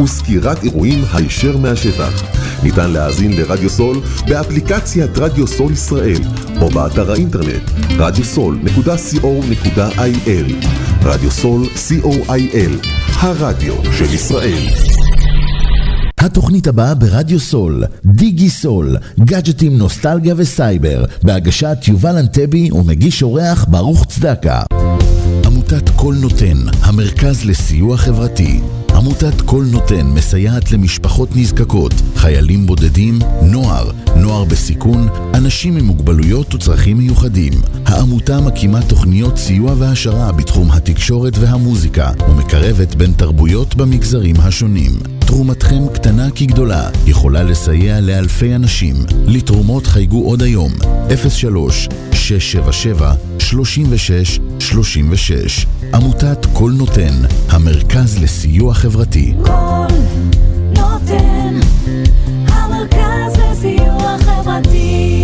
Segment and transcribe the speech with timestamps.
[0.00, 2.22] וסקירת אירועים הישר מהשטח.
[2.62, 6.20] ניתן להאזין לרדיו סול באפליקציית רדיו סול ישראל
[6.60, 10.66] או באתר האינטרנט radiosol.co.il
[11.02, 12.86] רדיו סול co.il
[13.20, 14.68] הרדיו של ישראל
[16.26, 24.04] התוכנית הבאה ברדיו סול, דיגי סול, גאדג'טים, נוסטלגיה וסייבר, בהגשת יובל אנטבי ומגיש אורח ברוך
[24.04, 24.62] צדקה.
[25.46, 28.60] עמותת כל נותן, המרכז לסיוע חברתי.
[29.06, 36.98] עמותת כל נותן מסייעת למשפחות נזקקות, חיילים בודדים, נוער, נוער בסיכון, אנשים עם מוגבלויות וצרכים
[36.98, 37.52] מיוחדים.
[37.84, 44.92] העמותה מקימה תוכניות סיוע והעשרה בתחום התקשורת והמוזיקה ומקרבת בין תרבויות במגזרים השונים.
[45.18, 48.96] תרומתכם קטנה כגדולה, יכולה לסייע לאלפי אנשים.
[49.26, 50.72] לתרומות חייגו עוד היום,
[51.28, 57.14] 03 677 36 36 עמותת כל נותן,
[57.48, 58.95] המרכז לסיוע חברתי.
[59.44, 59.94] כל
[60.70, 61.60] נותן,
[62.48, 65.16] המרכז לסיוע חברתי.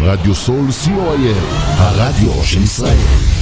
[0.00, 3.41] רדיו סול co.il, הרדיו של ישראל.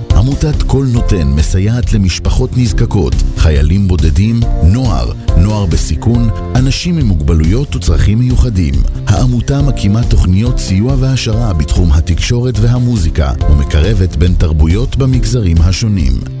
[0.21, 8.19] עמותת כל נותן מסייעת למשפחות נזקקות, חיילים בודדים, נוער, נוער בסיכון, אנשים עם מוגבלויות וצרכים
[8.19, 8.73] מיוחדים.
[9.07, 16.40] העמותה מקימה תוכניות סיוע והעשרה בתחום התקשורת והמוזיקה ומקרבת בין תרבויות במגזרים השונים.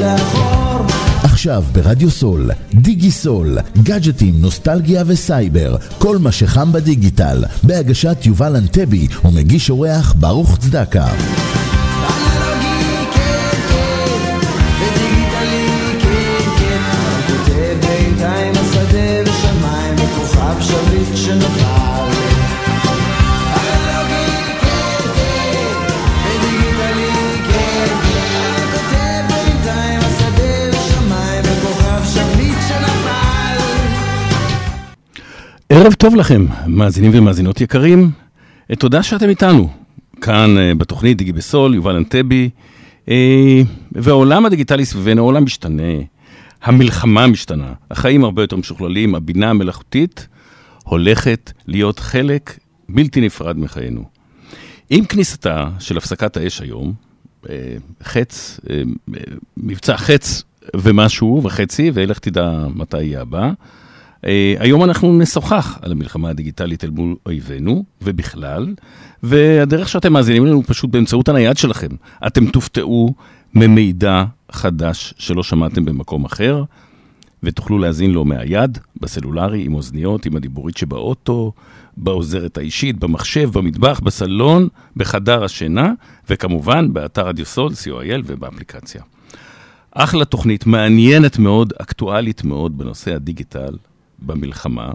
[0.00, 0.66] לאחור
[1.22, 9.06] עכשיו ברדיו סול, דיגי סול, גאדג'טים, נוסטלגיה וסייבר, כל מה שחם בדיגיטל, בהגשת יובל אנטבי
[9.24, 11.06] ומגיש אורח ברוך צדקה.
[35.86, 38.10] ערב טוב לכם, מאזינים ומאזינות יקרים.
[38.70, 39.68] אה, תודה שאתם איתנו.
[40.20, 42.50] כאן אה, בתוכנית דיגי בסול, יובל אנטבי,
[43.08, 43.62] אה,
[43.92, 45.92] והעולם הדיגיטלי סביבנו, העולם משתנה,
[46.62, 50.28] המלחמה משתנה, החיים הרבה יותר משוכללים, הבינה המלאכותית
[50.84, 52.58] הולכת להיות חלק
[52.88, 54.04] בלתי נפרד מחיינו.
[54.90, 56.92] עם כניסתה של הפסקת האש היום,
[58.02, 58.60] חץ,
[59.56, 60.42] מבצע חץ
[60.76, 63.50] ומשהו וחצי, ולך תדע מתי יהיה הבא.
[64.26, 68.74] אה, היום אנחנו נשוחח על המלחמה הדיגיטלית אל מול אויבינו, ובכלל,
[69.22, 71.88] והדרך שאתם מאזינים לנו פשוט באמצעות הנייד שלכם.
[72.26, 73.14] אתם תופתעו
[73.54, 76.64] ממידע חדש שלא שמעתם במקום אחר,
[77.42, 81.52] ותוכלו להאזין לו מהיד, בסלולרי, עם אוזניות, עם הדיבורית שבאוטו,
[81.96, 85.92] בעוזרת האישית, במחשב, במטבח, בסלון, בחדר השינה,
[86.30, 89.02] וכמובן באתר רדיו סול, co.il ובאפליקציה.
[89.92, 93.76] אחלה תוכנית, מעניינת מאוד, אקטואלית מאוד בנושא הדיגיטל,
[94.18, 94.92] במלחמה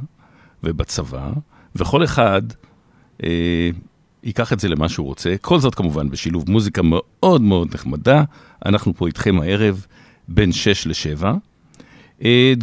[0.63, 1.31] ובצבא,
[1.75, 2.41] וכל אחד
[3.23, 3.69] אה,
[4.23, 5.35] ייקח את זה למה שהוא רוצה.
[5.41, 8.23] כל זאת כמובן בשילוב מוזיקה מאוד מאוד נחמדה.
[8.65, 9.85] אנחנו פה איתכם הערב
[10.27, 11.23] בין 6 ל-7.
[12.23, 12.53] אה,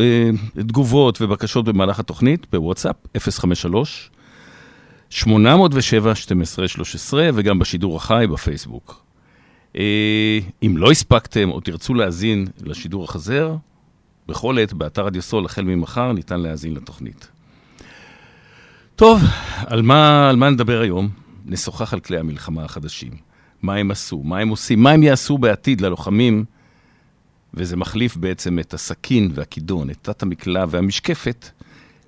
[0.00, 4.10] אה, תגובות ובקשות במהלך התוכנית בוואטסאפ 053
[5.10, 9.04] 807 1213 וגם בשידור החי בפייסבוק.
[9.76, 13.54] אה, אם לא הספקתם או תרצו להאזין לשידור החזר,
[14.28, 17.28] בכל עת באתר רדיו סול החל ממחר ניתן להאזין לתוכנית.
[18.96, 19.22] טוב,
[19.66, 21.08] על מה, על מה נדבר היום?
[21.46, 23.12] נשוחח על כלי המלחמה החדשים.
[23.62, 26.44] מה הם עשו, מה הם עושים, מה הם יעשו בעתיד ללוחמים,
[27.54, 31.50] וזה מחליף בעצם את הסכין והכידון, את תת המקלע והמשקפת,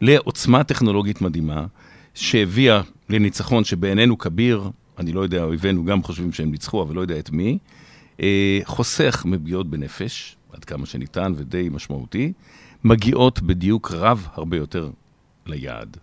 [0.00, 1.66] לעוצמה טכנולוגית מדהימה,
[2.14, 7.18] שהביאה לניצחון שבעינינו כביר, אני לא יודע, אויבינו גם חושבים שהם ניצחו, אבל לא יודע
[7.18, 7.58] את מי,
[8.22, 12.32] אה, חוסך מפגיעות בנפש, עד כמה שניתן ודי משמעותי,
[12.84, 14.90] מגיעות בדיוק רב הרבה יותר
[15.46, 15.96] ליעד.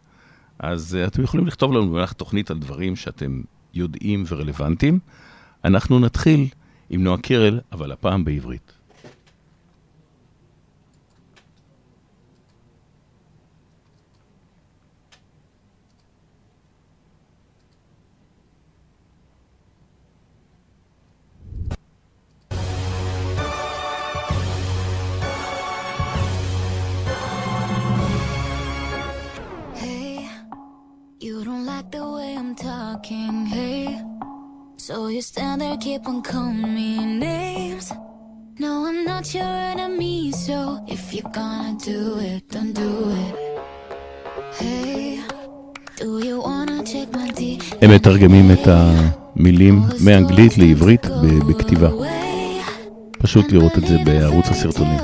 [0.60, 3.42] אז uh, אתם יכולים לכתוב לנו במהלך התוכנית על דברים שאתם
[3.74, 5.00] יודעים ורלוונטיים.
[5.66, 6.48] אנחנו נתחיל
[6.90, 8.72] עם נועה קירל, אבל הפעם בעברית.
[32.56, 34.02] Talking, hey.
[34.78, 37.92] So you stand there, keep on calling me names.
[38.60, 42.92] No, I'm not your enemy, so if you're gonna do it, don't do
[43.24, 43.34] it.
[44.60, 45.20] Hey,
[46.00, 47.42] do you wanna check my D?
[47.82, 51.06] הם מתרגמים את המילים מאנגלית לעברית
[51.50, 51.90] בכתיבה.
[53.20, 55.00] פשוט לראות את זה בערוץ הסרטונים.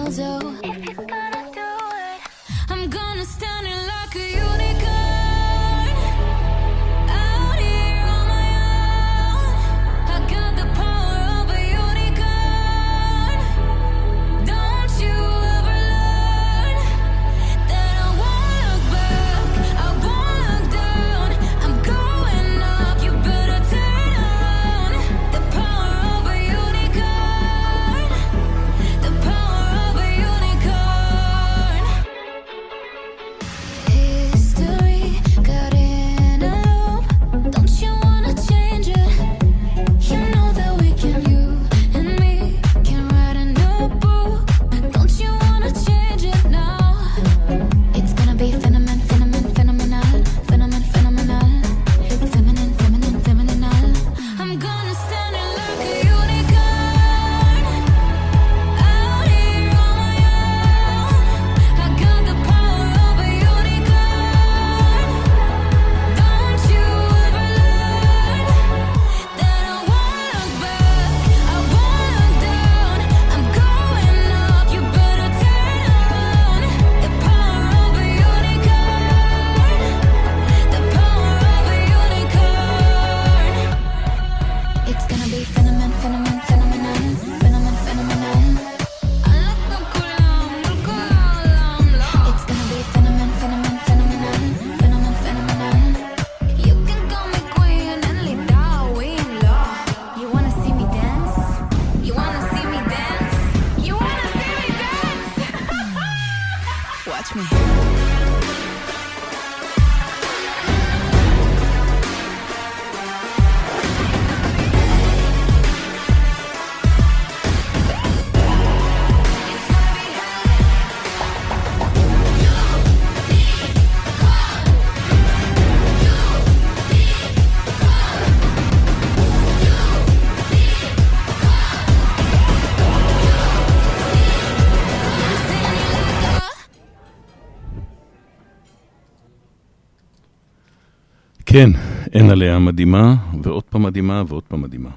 [141.51, 141.69] כן,
[142.13, 144.89] אין עליה מדהימה, ועוד פעם מדהימה, ועוד פעם מדהימה.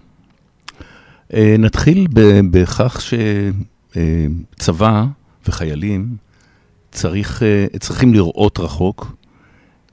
[1.34, 2.06] אה, נתחיל
[2.50, 3.02] בכך
[3.96, 5.04] שצבא
[5.48, 6.16] וחיילים
[6.90, 9.16] צריך, אה, צריכים לראות רחוק,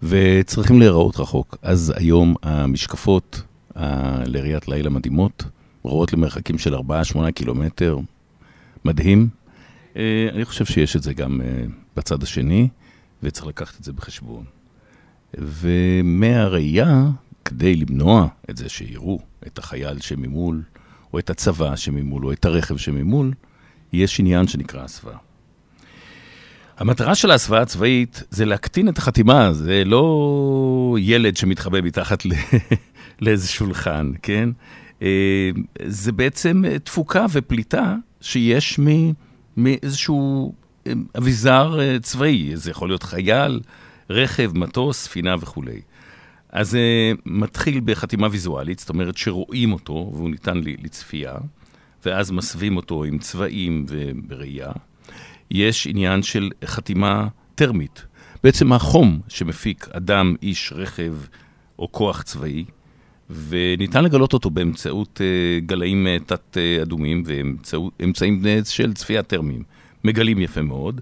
[0.04, 1.58] וצריכים להיראות רחוק.
[1.62, 3.42] אז היום המשקפות
[4.26, 5.44] לראיית לילה מדהימות,
[5.84, 6.80] רואות למרחקים של 4-8
[7.36, 7.98] קילומטר,
[8.86, 9.28] מדהים.
[9.98, 11.64] אה, אני חושב שיש את זה גם אה,
[11.96, 12.68] בצד השני,
[13.24, 14.61] וצריך לקחת את זה בחשבון.
[15.38, 17.10] ומהראייה,
[17.46, 20.62] כדי למנוע את זה שיראו את החייל שממול,
[21.14, 23.34] או את הצבא שממול, או את הרכב שממול,
[23.94, 25.18] יש עניין שנקרא הסוואה.
[26.78, 32.24] המטרה של ההסוואה הצבאית זה להקטין את החתימה, זה לא ילד שמתחבא מתחת.
[33.22, 34.50] לאיזה שולחן, כן?
[35.02, 35.50] אה,
[35.86, 38.80] זה בעצם תפוקה ופליטה שיש.
[39.58, 40.54] מאיזשהו
[40.88, 43.60] אה, אביזר אה, צבאי, זה יכול להיות חייל,
[44.12, 45.82] רכב, מטוס, ספינה וכולי.
[46.50, 51.36] אז זה מתחיל בחתימה ויזואלית, זאת אומרת שרואים אותו והוא ניתן לצפייה,
[52.06, 54.72] ואז מסווים אותו עם צבעים ובראייה.
[55.52, 58.06] יש עניין של חתימה טרמית.
[58.44, 61.14] בעצם החום שמפיק אדם, איש, רכב
[61.80, 62.66] או כוח צבאי,
[63.30, 69.64] וניתן לגלות אותו באמצעות אה, גלאים אה, תת-אדומים ואמצעים אה, של צפייה טרמיים.
[70.04, 71.02] מגלים יפה מאוד.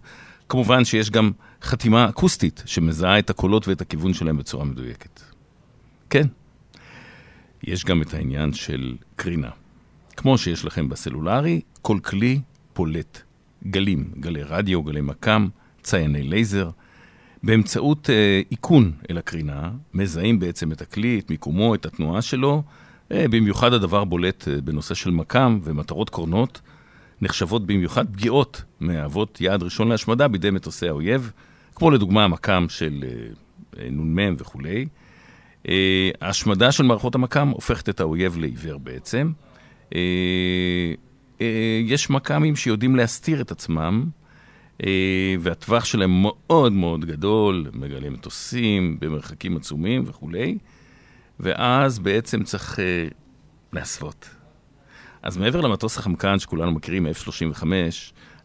[0.50, 5.22] כמובן שיש גם חתימה אקוסטית שמזהה את הקולות ואת הכיוון שלהם בצורה מדויקת.
[6.10, 6.28] כן,
[7.64, 9.50] יש גם את העניין של קרינה.
[10.18, 12.42] כמו שיש לכם בסלולרי, כל כלי
[12.74, 13.22] פולט
[13.68, 15.48] גלים, גלי רדיו, גלי מקם,
[15.84, 16.70] צייני לייזר.
[17.44, 22.64] באמצעות אה, איכון אל הקרינה, מזהים בעצם את הכלי, את מיקומו, את התנועה שלו.
[23.12, 26.62] אה, במיוחד הדבר בולט אה, בנושא של מקם ומטרות קורנות,
[27.22, 31.32] נחשבות במיוחד פגיעות מהוות יעד ראשון להשמדה בידי מטוסי האויב,
[31.80, 33.04] כמו לדוגמה המקם של
[33.80, 34.86] אה, נ"מ וכולי.
[35.70, 39.32] אה, ההשמדה של מערכות המקם הופכת את האויב לעיוור בעצם.
[39.96, 40.94] אה,
[41.84, 44.06] יש מק"מים שיודעים להסתיר את עצמם,
[45.40, 50.58] והטווח שלהם מאוד מאוד גדול, מגלים מטוסים במרחקים עצומים וכולי,
[51.40, 52.80] ואז בעצם צריך
[53.74, 54.30] להסוות.
[55.22, 57.64] אז מעבר למטוס החמקן שכולנו מכירים, F-35,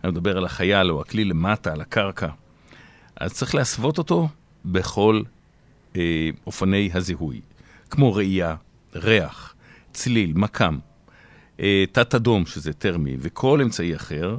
[0.04, 2.28] אני מדבר על החייל או הכלי למטה, על הקרקע.
[3.16, 4.28] אז צריך להסוות אותו
[4.64, 5.22] בכל
[5.96, 7.40] אה, אופני הזיהוי,
[7.90, 8.56] כמו ראייה,
[8.94, 9.54] ריח,
[9.92, 10.78] צליל, מקם,
[11.60, 14.36] אה, תת אדום, שזה טרמי, וכל אמצעי אחר.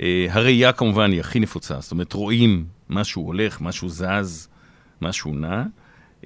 [0.00, 4.48] אה, הראייה כמובן היא הכי נפוצה, זאת אומרת, רואים משהו הולך, משהו זז,
[5.02, 5.62] משהו נע,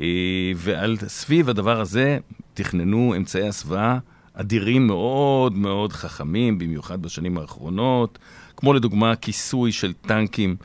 [0.00, 2.19] אה, ועל סביב הדבר הזה
[2.55, 3.99] תכננו אמצעי הסוואה
[4.35, 8.19] אדירים מאוד מאוד חכמים, במיוחד בשנים האחרונות,
[8.57, 10.57] כמו לדוגמה כיסוי של טנקים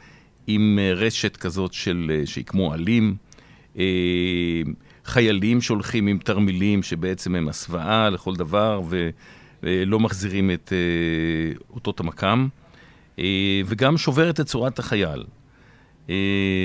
[0.55, 3.15] עם אה, רשת כזאת של, אה, שהיא כמו עלים,
[3.77, 3.84] אה,
[5.05, 8.81] חיילים שהולכים עם תרמילים שבעצם הם הסוואה לכל דבר
[9.63, 10.74] ולא מחזירים את
[11.74, 12.48] אותות המקם,
[13.65, 15.24] וגם שובר את צורת החייל.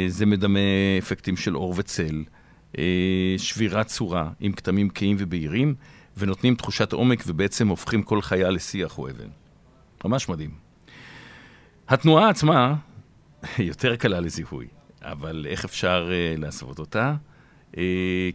[0.08, 0.58] זה מדמה
[0.98, 2.24] אפקטים של אור וצל,
[3.38, 5.74] שבירת צורה עם כתמים כהים ובהירים,
[6.16, 9.28] ונותנים תחושת עומק ובעצם הופכים כל חייל לשיח או אבן.
[10.04, 10.50] ממש מדהים.
[11.88, 12.74] התנועה עצמה
[13.58, 14.66] יותר קלה לזיהוי,
[15.02, 17.14] אבל איך אפשר uh, לעשות אותה?
[17.72, 17.76] Uh,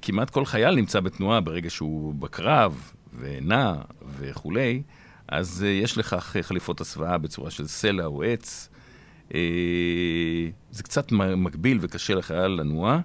[0.02, 3.74] כמעט כל חייל נמצא בתנועה ברגע שהוא בקרב ונע
[4.18, 4.82] וכולי,
[5.28, 8.70] אז uh, יש לכך uh, חליפות הסוואה בצורה של סלע או עץ.
[9.30, 9.34] Uh,
[10.72, 13.00] זה קצת מגביל וקשה לחייל לנוע,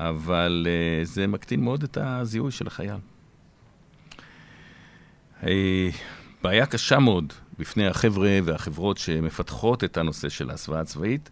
[0.00, 2.96] אבל uh, זה מקטין מאוד את הזיהוי של החייל.
[5.46, 5.88] אה,
[6.42, 11.30] בעיה קשה מאוד בפני החבר'ה והחברות שמפתחות את הנושא של ההסוואה הצבאית,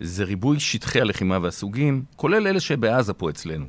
[0.00, 3.66] זה ריבוי שטחי הלחימה והסוגים, כולל אלה שבעזה פה אצלנו.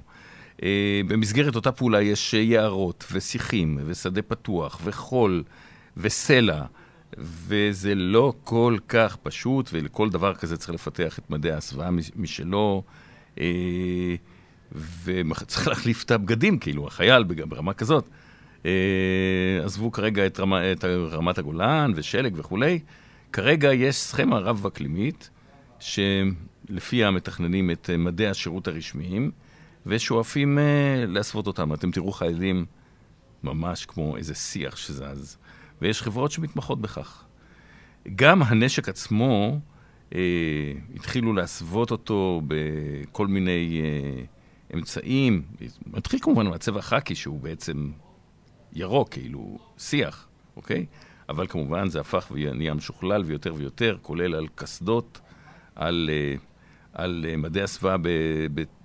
[0.64, 5.44] אה, במסגרת אותה פעולה יש יערות ושיחים ושדה פתוח וחול
[5.98, 6.64] וסלע,
[7.18, 12.84] וזה לא כל כך פשוט, ולכל דבר כזה צריך לפתח את מדעי ההסוואה משלו.
[13.40, 14.16] אה,
[15.04, 18.10] וצריך להחליף את הבגדים, כאילו, החייל ברמה כזאת.
[18.66, 18.72] אה,
[19.64, 22.80] עזבו כרגע את, רמה, את רמת הגולן ושלג וכולי.
[23.32, 25.30] כרגע יש סכמה רב-אקלימית,
[25.80, 29.32] שלפיה מתכננים את אה, מדעי השירות הרשמיים,
[29.86, 30.62] ושואפים uh,
[31.08, 31.74] להסוות אותם.
[31.74, 32.66] אתם תראו חיילים
[33.44, 35.38] ממש כמו איזה שיח שזז,
[35.82, 37.24] ויש חברות שמתמחות בכך.
[38.16, 39.60] גם הנשק עצמו,
[40.10, 40.14] uh,
[40.96, 45.42] התחילו להסוות אותו בכל מיני uh, אמצעים.
[45.88, 47.92] מתחיל כמובן מהצבע החאקי, שהוא בעצם
[48.76, 50.86] ירוק, כאילו שיח, אוקיי?
[51.30, 55.20] אבל כמובן זה הפך ונהיה משוכלל ויותר ויותר, כולל על קסדות,
[55.76, 56.36] על, אה,
[56.94, 57.96] על אה, מדי הסוואה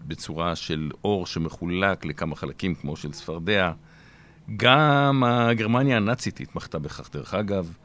[0.06, 3.72] בצורה של אור שמחולק לכמה חלקים, כמו של צפרדע.
[4.56, 7.76] גם גרמניה הנאצית התמחתה בכך, דרך אגב,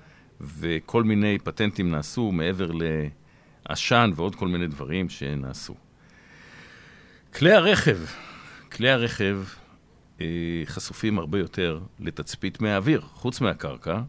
[0.42, 2.72] וכל מיני פטנטים נעשו מעבר
[3.70, 5.76] לעשן ועוד כל מיני דברים שנעשו.
[7.34, 7.98] כלי הרכב,
[8.72, 9.38] כלי הרכב
[10.66, 14.02] חשופים הרבה יותר לתצפית מהאוויר, חוץ מהקרקע,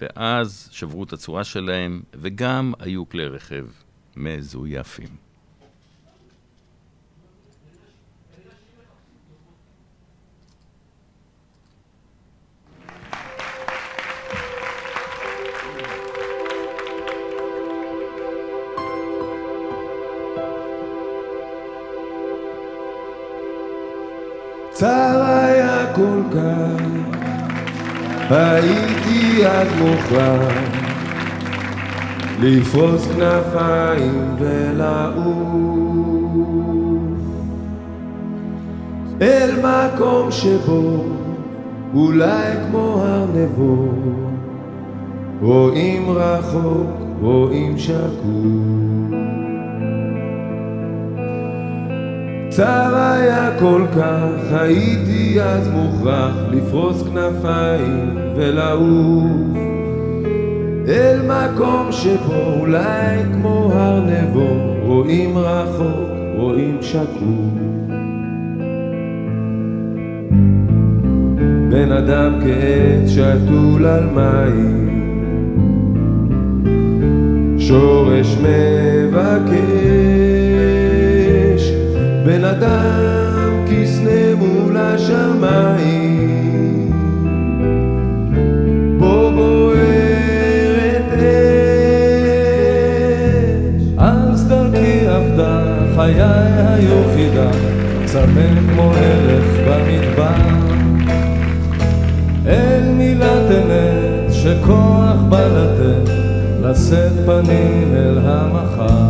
[0.00, 3.66] ואז שברו את הצורה שלהם, וגם היו כלי רכב
[4.16, 5.31] מזויפים.
[28.32, 30.52] הייתי אז מוכרח
[32.40, 35.82] לפרוס כנפיים ולעוף.
[39.22, 41.04] אל מקום שבו
[41.94, 43.88] אולי כמו הר נבו
[45.42, 49.21] רואים רחוק, רואים שקוף
[52.56, 59.56] צר היה כל כך, הייתי אז מוכרח לפרוס כנפיים ולעוף.
[60.88, 67.52] אל מקום שבו אולי כמו הר נבו רואים רחוק, רואים שקוף.
[71.70, 74.88] בן אדם כעץ שתול על מים.
[77.58, 79.91] שורש מבקש
[82.24, 86.90] בן אדם כסנה מול השמיים.
[88.98, 91.22] בו בוערת אש.
[93.98, 95.62] אז דרכי עבדה
[95.96, 97.50] חיי היו חידה.
[98.04, 100.52] צמא כמו הלך במדבר.
[102.46, 106.10] אין מילת אמת שכוח בא לתת.
[106.62, 109.01] לשאת פנים אל המחר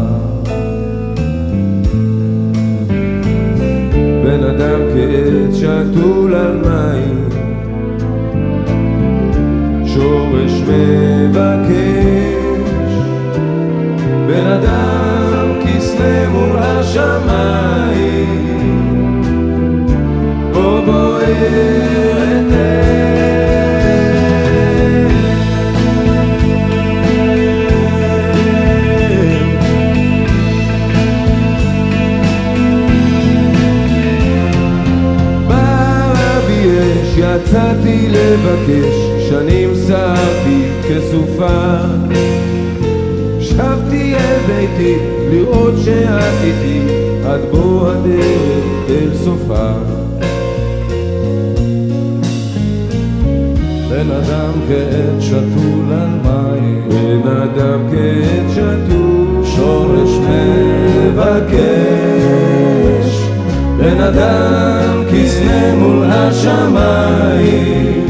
[4.32, 7.28] בן אדם כעץ שתול על מים.
[9.86, 11.72] שורש מבקש
[14.26, 18.02] בן אדם כסנה מול השמיים.
[20.52, 23.01] בו בוערת אש
[38.32, 38.94] לבקש,
[39.28, 41.76] שנים סערתי כסופה.
[43.40, 44.94] שבתי אל ביתי
[45.30, 46.80] לראות שאת איתי,
[47.26, 49.72] עד בוא הדרך אל סופה.
[53.90, 60.10] בן אדם כעץ שתול על מים, בן אדם כעץ שתול, שורש
[61.08, 61.62] מבקש.
[63.76, 68.01] בן אדם כסנה מול השמיים,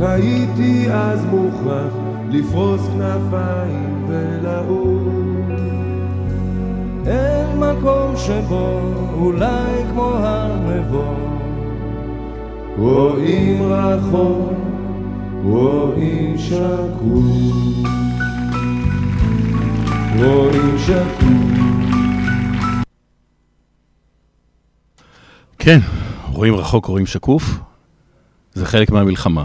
[0.00, 1.92] הייתי אז מוכרח
[2.28, 5.08] לפרוס כנפיים ולעוף.
[7.06, 8.80] אין מקום שבו
[9.14, 11.38] אולי כמו הר נבו
[12.78, 14.52] רואים רחוק,
[15.44, 17.88] רואים שקוף.
[20.18, 21.68] רואים שקוף.
[25.58, 25.78] כן,
[26.32, 27.42] רואים רחוק, רואים שקוף,
[28.54, 29.44] זה חלק מהמלחמה.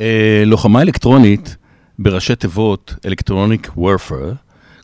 [0.00, 1.56] אה, לוחמה אלקטרונית
[1.98, 4.34] בראשי תיבות Electronic Warfare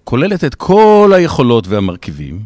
[0.04, 2.40] כוללת את כל היכולות והמרכיבים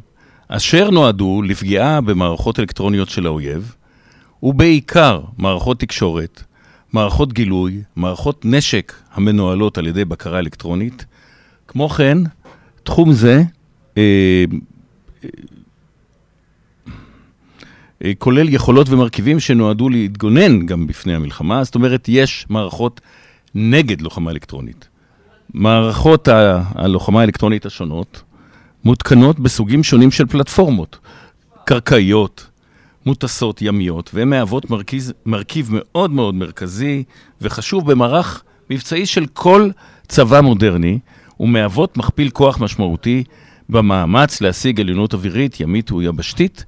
[0.49, 3.75] אשר נועדו לפגיעה במערכות אלקטרוניות של האויב,
[4.43, 6.43] ובעיקר מערכות תקשורת,
[6.93, 11.05] מערכות גילוי, מערכות נשק המנוהלות על ידי בקרה אלקטרונית.
[11.69, 12.19] כמו כן,
[12.83, 13.43] תחום זה
[13.99, 14.45] אה,
[18.19, 23.01] כולל יכולות ומרכיבים שנועדו להתגונן גם בפני המלחמה, זאת אומרת, יש מערכות
[23.55, 24.89] נגד לוחמה אלקטרונית.
[25.55, 28.23] מערכות ה- הלוחמה האלקטרונית השונות
[28.85, 30.99] מותקנות בסוגים שונים של פלטפורמות,
[31.65, 32.47] קרקעיות,
[33.07, 37.03] מוטסות ימיות, והן מהוות מרכיז, מרכיב מאוד מאוד מרכזי
[37.41, 39.71] וחשוב במערך מבצעי של כל
[40.09, 40.99] צבא מודרני,
[41.41, 43.25] ומהוות מכפיל כוח משמעותי
[43.69, 46.65] במאמץ להשיג עליונות אווירית, ימית ויבשתית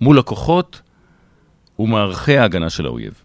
[0.00, 0.82] מול הכוחות
[1.78, 3.22] ומערכי ההגנה של האויב.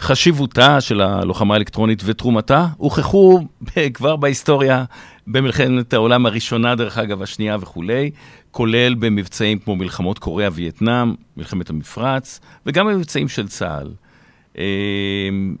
[0.00, 3.40] חשיבותה של הלוחמה האלקטרונית ותרומתה הוכחו
[3.94, 4.84] כבר בהיסטוריה,
[5.26, 8.10] במלחמת העולם הראשונה, דרך אגב, השנייה וכולי,
[8.50, 13.92] כולל במבצעים כמו מלחמות קוריאה, וייטנאם, מלחמת המפרץ, וגם במבצעים של צה"ל.
[14.58, 14.64] אה,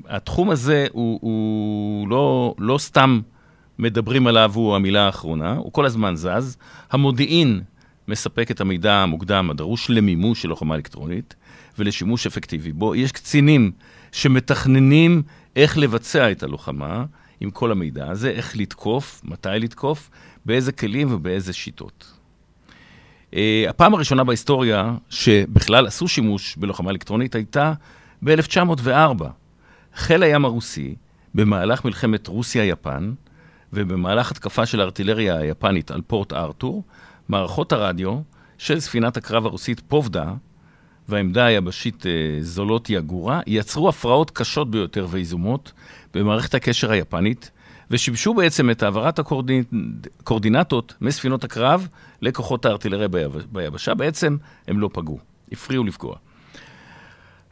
[0.08, 3.20] התחום הזה הוא, הוא לא, לא סתם
[3.78, 6.56] מדברים עליו, הוא המילה האחרונה, הוא כל הזמן זז.
[6.90, 7.60] המודיעין
[8.08, 11.34] מספק את המידע המוקדם הדרוש למימוש של לוחמה אלקטרונית
[11.78, 12.94] ולשימוש אפקטיבי בו.
[12.94, 13.72] יש קצינים
[14.12, 15.22] שמתכננים
[15.56, 17.04] איך לבצע את הלוחמה
[17.40, 20.10] עם כל המידע הזה, איך לתקוף, מתי לתקוף,
[20.46, 22.12] באיזה כלים ובאיזה שיטות.
[23.30, 23.36] Uh,
[23.68, 27.72] הפעם הראשונה בהיסטוריה שבכלל עשו שימוש בלוחמה אלקטרונית הייתה
[28.24, 29.24] ב-1904.
[29.94, 30.94] חיל הים הרוסי,
[31.34, 33.12] במהלך מלחמת רוסיה-יפן,
[33.72, 36.82] ובמהלך התקפה של הארטילריה היפנית על פורט ארתור,
[37.28, 38.20] מערכות הרדיו
[38.58, 40.32] של ספינת הקרב הרוסית פובדה
[41.08, 42.10] והעמדה היבשית אה,
[42.40, 45.72] זולוטיה גורה, יצרו הפרעות קשות ביותר ויזומות
[46.14, 47.50] במערכת הקשר היפנית,
[47.90, 51.88] ושימשו בעצם את העברת הקורדינטות מספינות הקרב
[52.22, 53.94] לכוחות הארטילריה ביבש, ביבשה.
[53.94, 54.36] בעצם
[54.68, 55.18] הם לא פגעו,
[55.52, 56.16] הפריעו לפגוע.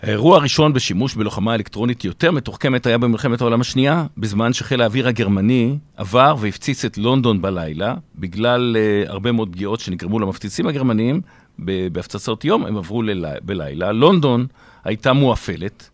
[0.03, 5.79] האירוע הראשון בשימוש בלוחמה אלקטרונית יותר מתוחכמת היה במלחמת העולם השנייה, בזמן שחיל האוויר הגרמני
[5.97, 11.21] עבר והפציץ את לונדון בלילה, בגלל uh, הרבה מאוד פגיעות שנגרמו למפציצים הגרמניים
[11.59, 13.93] בהפצצות יום, הם עברו ללי, בלילה.
[13.93, 14.47] לונדון
[14.85, 15.91] הייתה מואפלת,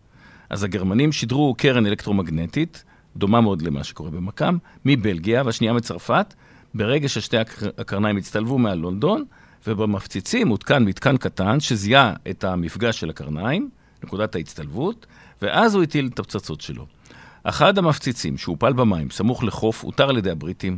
[0.49, 2.83] אז הגרמנים שידרו קרן אלקטרומגנטית,
[3.15, 6.33] דומה מאוד למה שקורה במכ"ם, מבלגיה והשנייה מצרפת,
[6.73, 7.37] ברגע ששתי
[7.77, 9.23] הקרניים הצטלבו מעל לונדון,
[9.67, 13.69] ובמפציצים הותקן מתקן קטן שזיהה את המפגש של הקרניים,
[14.03, 15.05] נקודת ההצטלבות,
[15.41, 16.85] ואז הוא הטיל את הפצצות שלו.
[17.43, 20.77] אחד המפציצים שהופל במים, סמוך לחוף, אותר על ידי הבריטים.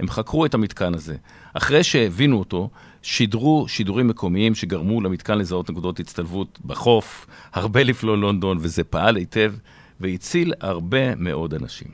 [0.00, 1.16] הם חקרו את המתקן הזה.
[1.54, 2.70] אחרי שהבינו אותו,
[3.02, 9.54] שידרו שידורים מקומיים שגרמו למתקן לזהות נקודות הצטלבות בחוף, הרבה לפלוא לונדון, וזה פעל היטב
[10.00, 11.88] והציל הרבה מאוד אנשים.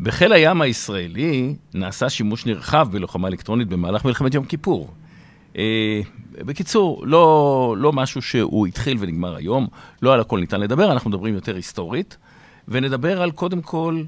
[0.00, 4.94] בחיל הים הישראלי נעשה שימוש נרחב בלוחמה אלקטרונית במהלך מלחמת יום כיפור.
[6.38, 9.66] בקיצור, לא, לא משהו שהוא התחיל ונגמר היום,
[10.02, 12.16] לא על הכל ניתן לדבר, אנחנו מדברים יותר היסטורית,
[12.68, 14.02] ונדבר על קודם כל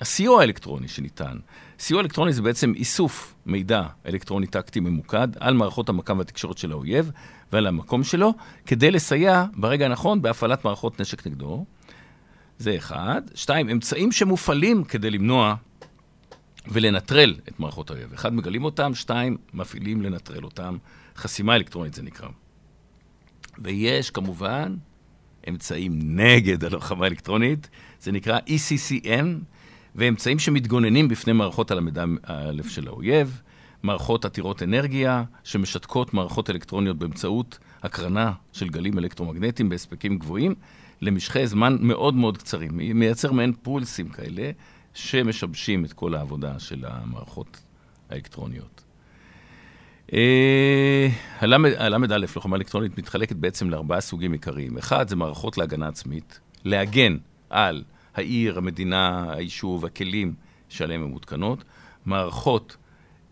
[0.00, 1.36] הסיוע האלקטרוני שניתן.
[1.78, 7.10] סיוע אלקטרוני זה בעצם איסוף מידע אלקטרוני טקטי ממוקד על מערכות המקם והתקשורת של האויב
[7.52, 8.34] ועל המקום שלו,
[8.66, 11.64] כדי לסייע ברגע הנכון בהפעלת מערכות נשק נגדו.
[12.58, 13.22] זה אחד.
[13.34, 15.54] שתיים, אמצעים שמופעלים כדי למנוע
[16.68, 18.12] ולנטרל את מערכות האויב.
[18.12, 20.76] אחד, מגלים אותם, שתיים, מפעילים לנטרל אותם.
[21.16, 22.28] חסימה אלקטרונית זה נקרא.
[23.58, 24.76] ויש כמובן
[25.48, 27.68] אמצעים נגד הלוחמה האלקטרונית,
[28.00, 29.26] זה נקרא ECCM,
[29.94, 33.40] ואמצעים שמתגוננים בפני מערכות הל"א של האויב,
[33.82, 40.54] מערכות עתירות אנרגיה, שמשתקות מערכות אלקטרוניות באמצעות הקרנה של גלים אלקטרומגנטיים בהספקים גבוהים,
[41.00, 42.70] למשכי זמן מאוד מאוד קצרים.
[42.74, 44.50] מייצר מעין פולסים כאלה,
[44.94, 47.60] שמשבשים את כל העבודה של המערכות
[48.10, 48.73] האלקטרוניות.
[50.14, 51.08] אה,
[51.40, 54.78] הל"א, לוחמה אלקטרונית, מתחלקת בעצם לארבעה סוגים עיקריים.
[54.78, 57.16] אחד, זה מערכות להגנה עצמית, להגן
[57.50, 60.34] על העיר, המדינה, היישוב, הכלים
[60.68, 61.64] שעליהם הן מותקנות,
[62.06, 62.76] מערכות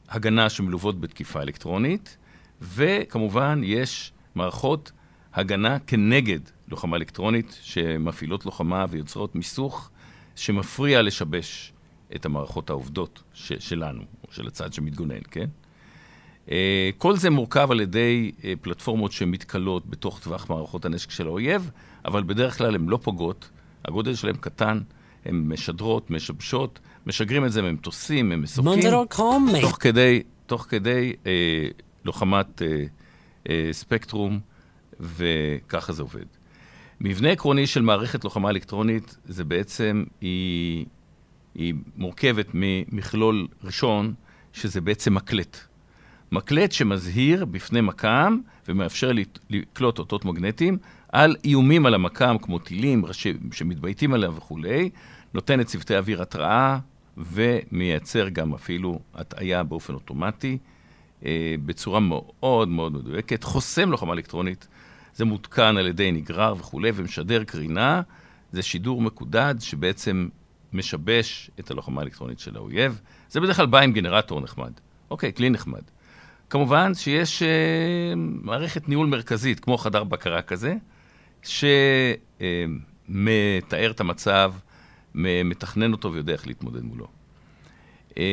[0.09, 2.17] הגנה שמלוות בתקיפה אלקטרונית,
[2.61, 4.93] וכמובן יש מערכות
[5.35, 9.91] הגנה כנגד לוחמה אלקטרונית, שמפעילות לוחמה ויוצרות מיסוך
[10.37, 11.73] שמפריע לשבש
[12.17, 15.47] את המערכות העובדות ש- שלנו, או של הצד שמתגונן, כן?
[16.47, 16.51] Uh,
[16.99, 21.71] כל זה מורכב על ידי uh, פלטפורמות שמתכלות בתוך טווח מערכות הנשק של האויב,
[22.05, 23.51] אבל בדרך כלל הן לא פוגעות,
[23.85, 24.81] הגודל שלהן קטן,
[25.25, 28.73] הן משדרות, משבשות, משגרים את זה ממטוסים, ממסוקים,
[29.63, 31.27] תוך כדי, תוך כדי uh,
[32.05, 32.65] לוחמת uh,
[33.45, 34.41] uh, ספקטרום,
[35.01, 36.25] וככה זה עובד.
[37.01, 40.87] מבנה עקרוני של מערכת לוחמה אלקטרונית זה בעצם, היא,
[41.55, 44.15] היא מורכבת ממכלול ראשון,
[44.53, 45.72] שזה בעצם מקלט.
[46.33, 49.13] מקלט שמזהיר בפני מכ"ם ומאפשר
[49.51, 53.05] לקלוט אותות מגנטיים על איומים על המכ"ם, כמו טילים
[53.53, 54.91] שמתבייתים עליו וכולי,
[55.35, 56.79] נותן לצוותי אוויר התראה
[57.17, 60.59] ומייצר גם אפילו הטעיה באופן אוטומטי,
[61.25, 63.45] אה, בצורה מאוד מאוד מדויקת.
[63.45, 64.69] חוסם לוחמה אלקטרונית
[65.15, 68.03] זה מותקן על ידי נגרר וכולי, ומשדר קרינה.
[68.53, 70.29] זה שידור מקודד שבעצם
[70.73, 73.01] משבש את הלוחמה האלקטרונית של האויב.
[73.31, 74.73] זה בדרך כלל בא עם גנרטור נחמד.
[75.11, 75.83] אוקיי, כלי נחמד.
[76.53, 77.49] כמובן שיש אה,
[78.17, 80.75] מערכת ניהול מרכזית, כמו חדר בקרה כזה,
[81.43, 82.41] שמתאר
[83.91, 84.55] את המצב,
[85.15, 87.07] מתכנן אותו ויודע איך להתמודד מולו.
[88.19, 88.25] אה,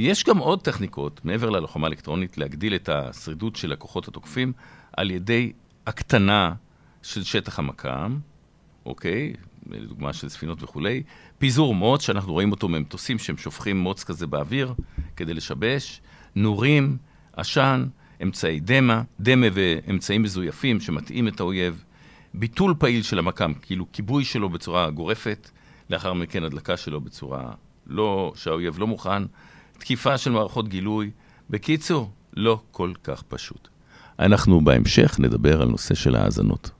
[0.00, 4.52] יש גם עוד טכניקות, מעבר ללוחמה אלקטרונית, להגדיל את השרידות של הכוחות התוקפים
[4.96, 5.52] על ידי
[5.86, 6.52] הקטנה
[7.02, 8.18] של שטח המקם,
[8.86, 9.32] אוקיי?
[9.70, 11.02] לדוגמה של ספינות וכולי.
[11.38, 14.74] פיזור מוץ, שאנחנו רואים אותו ממטוסים שהם שופכים מוץ כזה באוויר
[15.16, 16.00] כדי לשבש.
[16.34, 16.96] נורים,
[17.36, 17.86] עשן,
[18.22, 21.84] אמצעי דמה, דמה ואמצעים מזויפים שמטעים את האויב.
[22.34, 25.50] ביטול פעיל של המקם, כאילו כיבוי שלו בצורה גורפת,
[25.90, 27.52] לאחר מכן הדלקה שלו בצורה
[27.86, 29.22] לא, שהאויב לא מוכן,
[29.78, 31.10] תקיפה של מערכות גילוי.
[31.50, 33.68] בקיצור, לא כל כך פשוט.
[34.18, 36.70] אנחנו בהמשך נדבר על נושא של האזנות.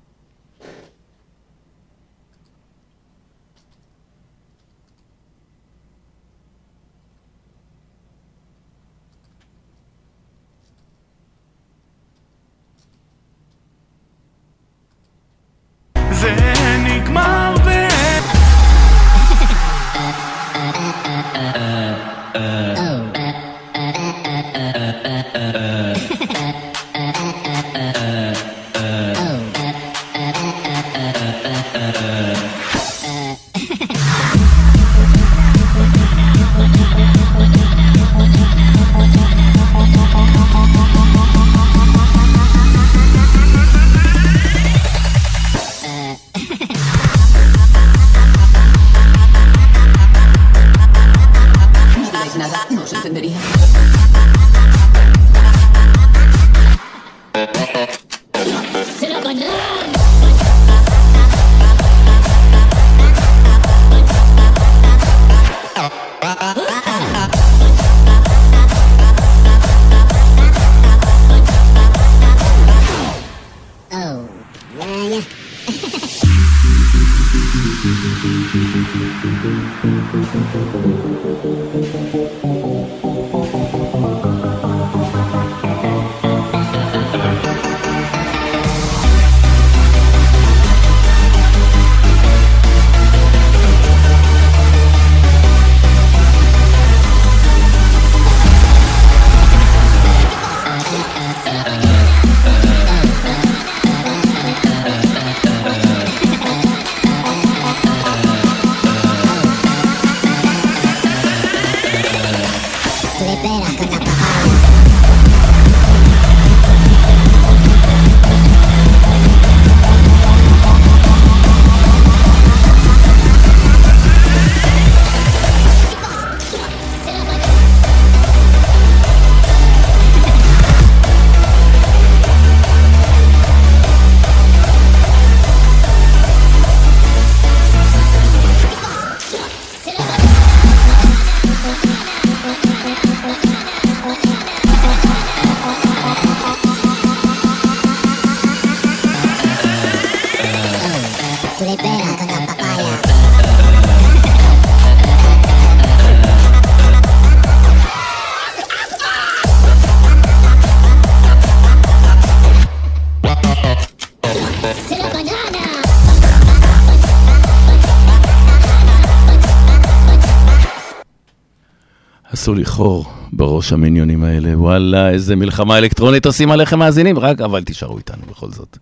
[172.50, 177.98] לי חור בראש המיניונים האלה, וואלה, איזה מלחמה אלקטרונית עושים עליכם מאזינים, רק אבל תישארו
[177.98, 178.78] איתנו בכל זאת.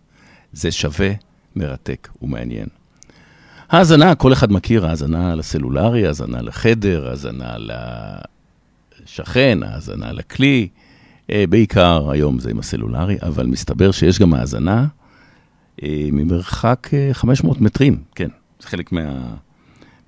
[0.53, 1.11] זה שווה,
[1.57, 2.67] מרתק ומעניין.
[3.71, 7.57] האזנה, כל אחד מכיר, האזנה לסלולרי, האזנה לחדר, האזנה
[9.07, 10.69] לשכן, האזנה לכלי.
[11.31, 14.87] אה, בעיקר היום זה עם הסלולרי, אבל מסתבר שיש גם האזנה
[15.83, 18.29] אה, ממרחק אה, 500 מטרים, כן,
[18.61, 19.35] זה חלק מה,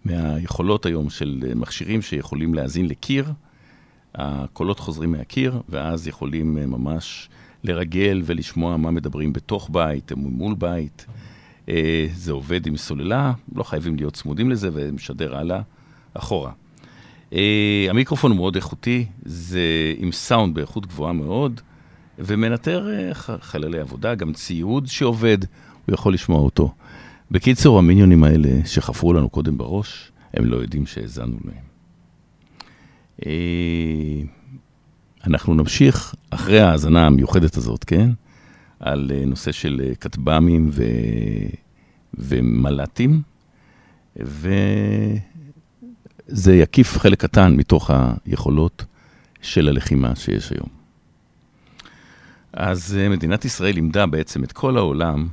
[0.05, 3.33] מהיכולות היום של אה, מכשירים שיכולים להאזין לקיר.
[4.15, 7.29] הקולות חוזרים מהקיר, ואז יכולים אה, ממש
[7.65, 11.07] לרגל ולשמוע מה מדברים בתוך בית, מול בית.
[11.69, 15.61] אה, זה עובד עם סוללה, לא חייבים להיות צמודים לזה, ומשדר הלאה,
[16.15, 16.51] אחורה.
[17.33, 19.61] אה, המיקרופון הוא מאוד איכותי, זה
[19.99, 21.61] עם סאונד באיכות גבוהה מאוד,
[22.19, 22.89] ומנטר
[23.41, 25.39] חללי עבודה, גם ציוד שעובד,
[25.87, 26.75] הוא יכול לשמוע אותו.
[27.31, 31.72] בקיצור, המיניונים האלה שחפרו לנו קודם בראש, הם לא יודעים שהאזנו להם.
[33.27, 34.23] אה,
[35.27, 38.11] אנחנו נמשיך אחרי ההאזנה המיוחדת הזאת, כן?
[38.81, 40.85] על אה, נושא של אה, כטב"מים ו...
[42.15, 43.23] ומל"טים,
[44.17, 44.55] וזה
[46.55, 47.91] יקיף חלק קטן מתוך
[48.27, 48.85] היכולות
[49.43, 50.69] של הלחימה שיש היום.
[52.53, 55.29] אז מדינת ישראל לימדה בעצם את כל העולם,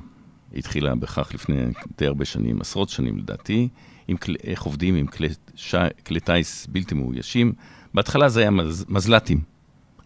[0.55, 1.57] התחילה בכך לפני
[1.97, 3.67] די הרבה שנים, עשרות שנים לדעתי,
[4.09, 7.53] עם כל, איך עובדים עם כלי, ש, כלי טיס בלתי מאוישים.
[7.93, 9.41] בהתחלה זה היה מז, מזל"טים.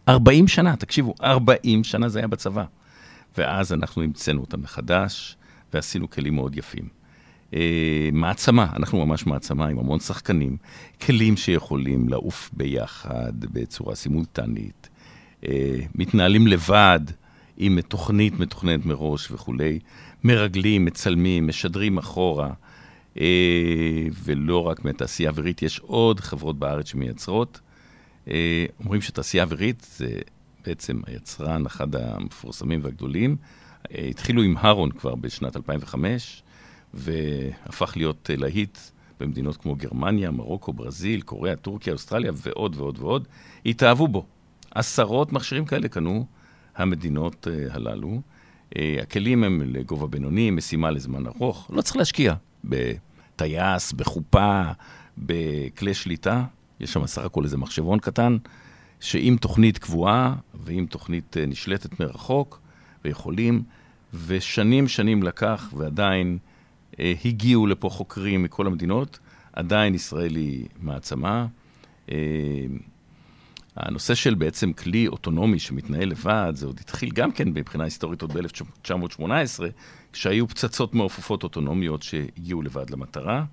[0.09, 2.65] 40 שנה, תקשיבו, 40 שנה זה היה בצבא.
[3.37, 5.37] ואז אנחנו המצאנו אותם מחדש,
[5.73, 6.87] ועשינו כלים מאוד יפים.
[7.53, 10.57] אה, מעצמה, אנחנו ממש מעצמה עם המון שחקנים,
[11.01, 14.89] כלים שיכולים לעוף ביחד בצורה סימולטנית,
[15.47, 16.99] אה, מתנהלים לבד
[17.57, 19.79] עם תוכנית מתוכננת מראש וכולי,
[20.23, 22.53] מרגלים, מצלמים, משדרים אחורה,
[24.23, 27.59] ולא רק מהתעשייה האווירית, יש עוד חברות בארץ שמייצרות.
[28.27, 30.19] אה, אומרים שתעשייה אווירית זה
[30.65, 33.35] בעצם היצרן, אחד המפורסמים והגדולים.
[33.91, 36.43] אה, התחילו עם הרון כבר בשנת 2005,
[36.93, 38.77] והפך להיות אה, להיט
[39.19, 43.27] במדינות כמו גרמניה, מרוקו, ברזיל, קוריאה, טורקיה, אוסטרליה ועוד ועוד ועוד.
[43.65, 44.25] התאהבו בו.
[44.71, 46.25] עשרות מכשירים כאלה קנו
[46.75, 48.21] המדינות אה, הללו.
[48.77, 51.71] אה, הכלים הם לגובה בינוני, משימה לזמן ארוך.
[51.73, 54.61] לא צריך להשקיע בטייס, בחופה,
[55.17, 56.43] בכלי שליטה.
[56.79, 58.37] יש שם סך הכל איזה מחשבון קטן,
[58.99, 62.59] שעם תוכנית קבועה ועם תוכנית אה, נשלטת מרחוק,
[63.05, 63.63] ויכולים,
[64.27, 66.37] ושנים שנים לקח, ועדיין
[66.99, 69.19] אה, הגיעו לפה חוקרים מכל המדינות.
[69.53, 71.47] עדיין ישראל היא מעצמה.
[72.11, 72.15] אה,
[73.75, 78.33] הנושא של בעצם כלי אוטונומי שמתנהל לבד, זה עוד התחיל גם כן מבחינה היסטורית עוד
[78.33, 79.29] ב-1918,
[80.13, 83.45] כשהיו פצצות מעופפות אוטונומיות שהגיעו לבד למטרה.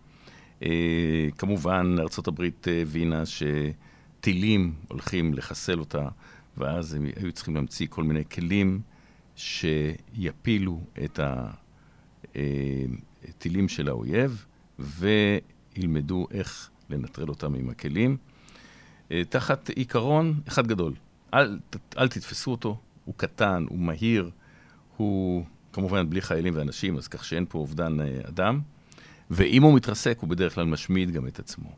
[0.62, 6.08] אה, כמובן, ארה"ב הבינה שטילים הולכים לחסל אותה,
[6.56, 8.80] ואז הם היו צריכים להמציא כל מיני כלים
[9.36, 11.20] שיפילו את
[13.28, 14.46] הטילים של האויב,
[14.78, 18.16] וילמדו איך לנטרל אותם עם הכלים.
[19.10, 20.92] אה, תחת עיקרון אחד גדול,
[21.34, 21.58] אל,
[21.98, 24.30] אל תתפסו אותו, הוא קטן, הוא מהיר,
[24.96, 28.60] הוא כמובן בלי חיילים ואנשים, אז כך שאין פה אובדן אה, אדם,
[29.30, 31.70] ואם הוא מתרסק, הוא בדרך כלל משמיד גם את עצמו.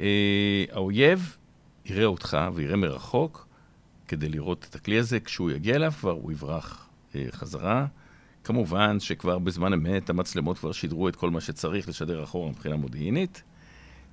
[0.00, 1.36] אה, האויב
[1.84, 3.46] יראה אותך ויראה מרחוק
[4.08, 7.86] כדי לראות את הכלי הזה, כשהוא יגיע אליו כבר הוא יברח אה, חזרה.
[8.44, 13.42] כמובן שכבר בזמן אמת המצלמות כבר שידרו את כל מה שצריך לשדר אחורה מבחינה מודיעינית.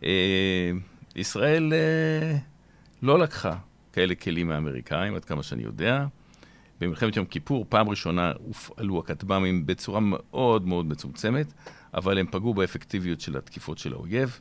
[0.03, 0.71] אה,
[1.15, 2.37] ישראל אה,
[3.01, 3.55] לא לקחה
[3.93, 6.05] כאלה כלים מהאמריקאים, עד כמה שאני יודע.
[6.81, 11.53] במלחמת יום כיפור, פעם ראשונה הופעלו הכטב"מים בצורה מאוד מאוד מצומצמת,
[11.93, 14.39] אבל הם פגעו באפקטיביות של התקיפות של האויב,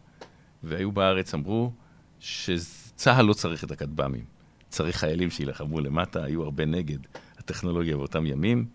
[0.62, 1.72] והיו בארץ, אמרו
[2.20, 4.24] שצה"ל לא צריך את הכטב"מים,
[4.68, 6.98] צריך חיילים שיילחמו למטה, היו הרבה נגד
[7.38, 8.66] הטכנולוגיה באותם ימים.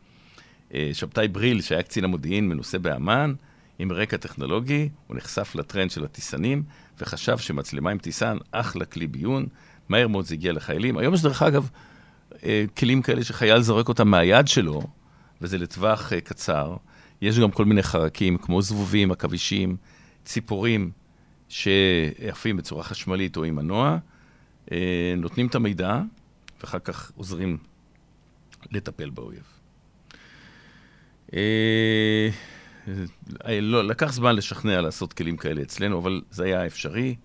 [0.74, 3.34] אה, שבתאי בריל, שהיה קצין המודיעין מנוסה באמ"ן,
[3.80, 6.64] עם רקע טכנולוגי, הוא נחשף לטרנד של הטיסנים,
[7.00, 9.48] וחשב שמצלמה עם טיסן, אחלה כלי ביון,
[9.90, 10.98] מהר מאוד זה הגיע לחיילים.
[10.98, 11.70] היום יש דרך אגב
[12.78, 14.84] כלים כאלה שחייל זורק אותם מהיד שלו,
[15.42, 16.76] וזה לטווח אה, קצר.
[17.22, 19.78] יש גם כל מיני חרקים, כמו זבובים, עכבישים,
[20.26, 20.92] ציפורים,
[21.50, 23.98] שעפים בצורה חשמלית או עם מנוע,
[24.72, 26.02] אה, נותנים את המידע,
[26.62, 27.58] ואחר כך עוזרים
[28.72, 29.44] לטפל באויב.
[31.34, 32.30] אה,
[33.48, 37.16] אה, לא, לקח זמן לשכנע לעשות כלים כאלה אצלנו, אבל זה היה אפשרי,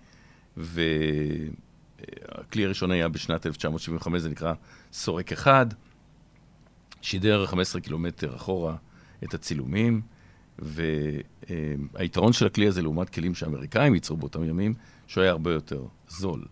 [2.00, 4.54] והכלי הראשון היה בשנת 1975, זה נקרא
[4.92, 5.66] סורק אחד,
[7.02, 8.76] שידר 15 קילומטר אחורה
[9.24, 10.00] את הצילומים,
[10.58, 14.74] והיתרון של הכלי הזה לעומת כלים שהאמריקאים ייצרו באותם ימים,
[15.06, 16.44] שהוא היה הרבה יותר זול.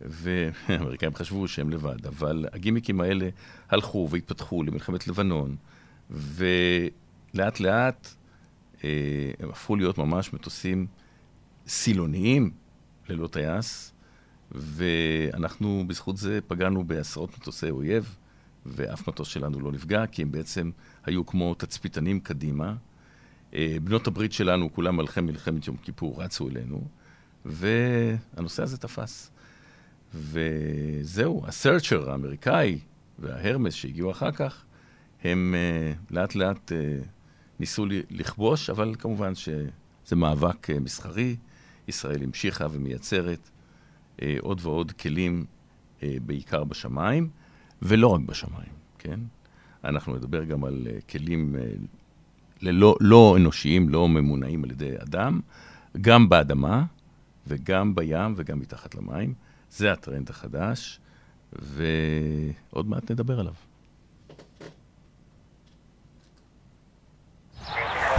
[0.00, 3.28] והאמריקאים חשבו שהם לבד, אבל הגימיקים האלה
[3.70, 5.56] הלכו והתפתחו למלחמת לבנון,
[6.10, 8.08] ולאט לאט
[8.84, 8.90] אה,
[9.40, 10.86] הם הפכו להיות ממש מטוסים
[11.66, 12.50] סילוניים
[13.08, 13.93] ללא טייס,
[14.52, 18.16] ואנחנו בזכות זה פגענו בעשרות מטוסי אויב,
[18.66, 20.70] ואף מטוס שלנו לא נפגע, כי הם בעצם
[21.04, 22.74] היו כמו תצפיתנים קדימה.
[23.54, 26.88] אה, בנות הברית שלנו, כולם מלכי מלחמת יום כיפור, רצו אלינו,
[27.44, 29.30] והנושא הזה תפס.
[30.14, 32.78] וזהו, הסרצ'ר האמריקאי
[33.18, 34.64] וההרמס שהגיעו אחר כך,
[35.24, 37.06] הם uh, לאט לאט uh,
[37.60, 41.36] ניסו לכבוש, אבל כמובן שזה מאבק מסחרי.
[41.88, 43.50] ישראל המשיכה ומייצרת
[44.18, 45.44] uh, עוד ועוד כלים,
[46.00, 47.28] uh, בעיקר בשמיים,
[47.82, 49.20] ולא רק בשמיים, כן?
[49.84, 51.86] אנחנו נדבר גם על uh, כלים uh,
[52.62, 55.40] ללא, לא אנושיים, לא ממונעים על ידי אדם,
[56.00, 56.84] גם באדמה
[57.46, 59.34] וגם בים וגם מתחת למים.
[59.70, 61.00] זה הטרנד החדש,
[61.52, 63.52] ועוד מעט נדבר עליו.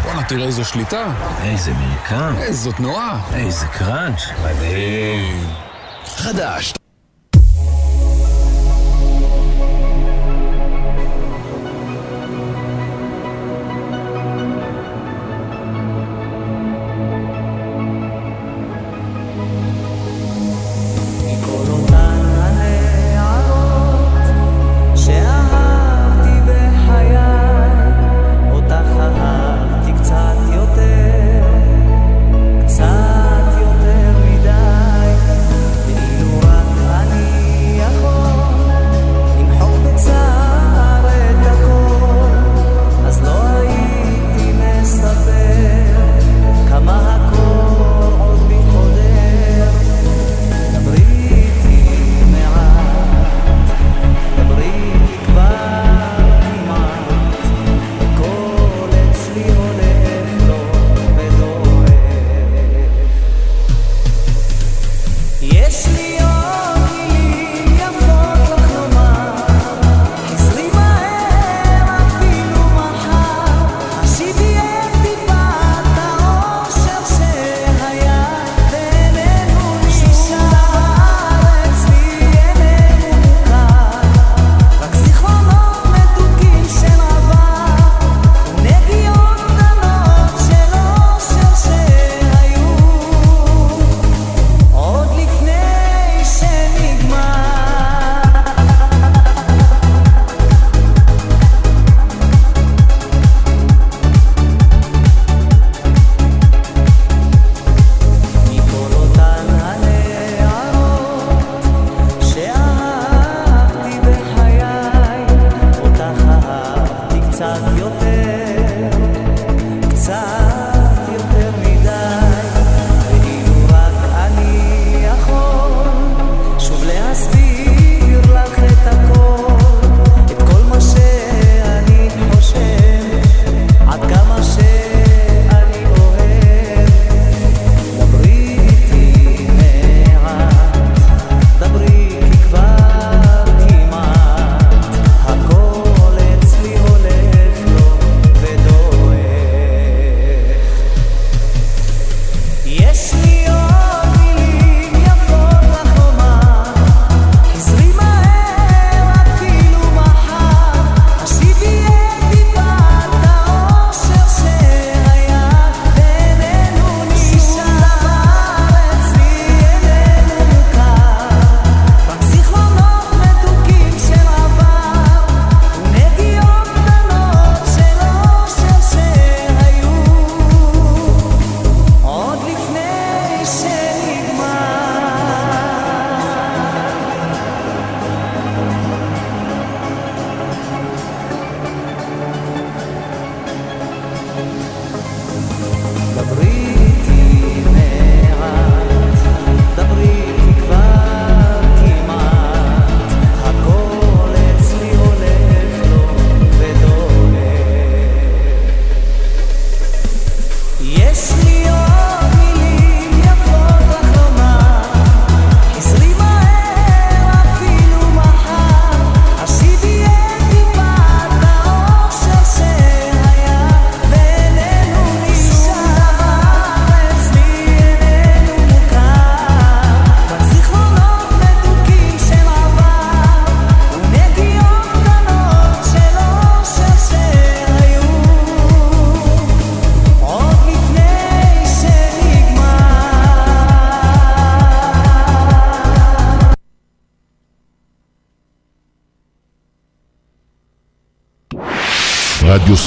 [0.04, 3.36] בואנה, תראה איזו שליטה, איזה מרקם, איזו תנועה.
[3.36, 4.22] איזה קראנץ'.
[4.43, 5.64] מדהים.
[6.18, 6.74] חדש,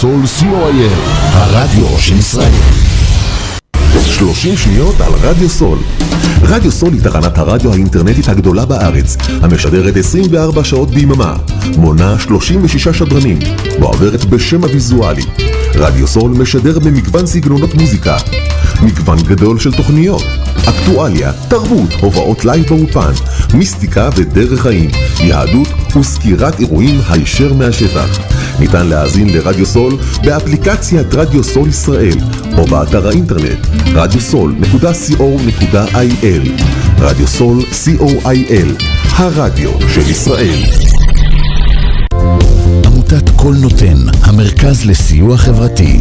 [0.00, 0.92] סול co.il,
[1.32, 2.52] הרדיו של ישראל.
[4.04, 5.78] 30 שניות על רדיו סול.
[6.42, 11.34] רדיו סול היא תחנת הרדיו האינטרנטית הגדולה בארץ, המשדרת 24 שעות ביממה,
[11.76, 13.38] מונה 36 שדרנים,
[13.78, 15.24] מועברת בשם הוויזואלי.
[15.74, 18.16] רדיו סול משדר במגוון סגנונות מוזיקה,
[18.82, 20.24] מגוון גדול של תוכניות,
[20.68, 23.12] אקטואליה, תרבות, הופעות לייב באולפן,
[23.54, 24.90] מיסטיקה ודרך חיים,
[25.20, 28.18] יהדות וסקירת אירועים הישר מהשטח.
[28.60, 32.18] ניתן להאזין לרדיו סול באפליקציית רדיו סול ישראל
[32.58, 36.50] או באתר האינטרנט radiosol.co.il
[36.98, 38.84] רדיו סול co.il
[39.16, 40.62] הרדיו של ישראל
[42.86, 46.00] עמותת כל נותן, המרכז לסיוע חברתי.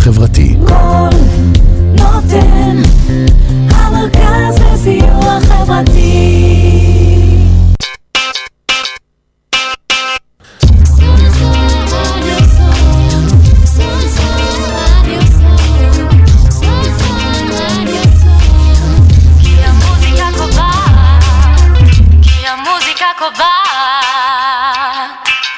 [0.00, 0.56] חברתי.
[0.68, 1.16] כל
[1.94, 2.76] נותן,
[3.70, 6.40] המרכז לסיוע חברתי.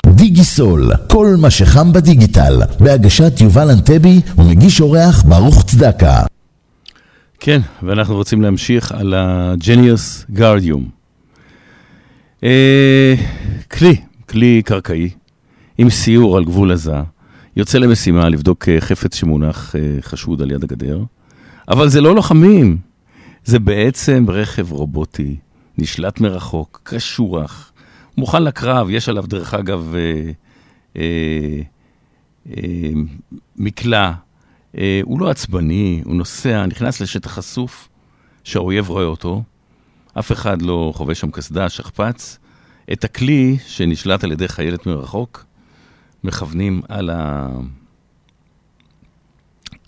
[0.07, 6.23] דיגיסול, כל מה שחם בדיגיטל, בהגשת יובל אנטבי ומגיש אורח ברוך צדקה.
[7.41, 10.89] כן, ואנחנו רוצים להמשיך על ה G-NIUS Guardium.
[12.45, 13.15] אה,
[13.73, 13.97] כלי,
[14.29, 15.11] כלי קרקעי,
[15.79, 16.97] עם סיור על גבול עזה,
[17.57, 21.01] יוצא למשימה לבדוק אה, חפץ שמונח אה, חשוד על יד הגדר,
[21.69, 22.79] אבל זה לא לוחמים,
[23.45, 25.37] זה בעצם רכב רובוטי,
[25.79, 27.73] נשלט מרחוק, קשוח,
[28.17, 30.33] מוכן לקרב, יש עליו דרך אגב אה,
[33.57, 34.13] מקלע,
[34.79, 37.89] אה, הוא לא עצבני, הוא נוסע, נכנס לשטח חשוף,
[38.45, 39.43] שהאויב רואה אותו,
[40.19, 42.39] אף אחד לא חובש שם קסדה, שכפ"ץ.
[42.93, 45.45] את הכלי שנשלט על ידי חיילת מרחוק,
[46.25, 47.49] מכוונים על, ה...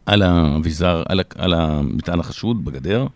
[0.06, 1.22] על האביזר, על, ה...
[1.34, 3.06] על המטען החשוד בגדר.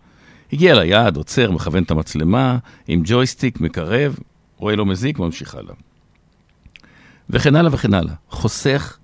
[0.53, 4.19] הגיע ליעד, עוצר, מכוון את המצלמה, עם ג'ויסטיק, מקרב,
[4.57, 5.73] רואה לא מזיק, ממשיך הלאה.
[7.29, 8.13] וכן הלאה וכן הלאה.
[8.29, 8.97] חוסך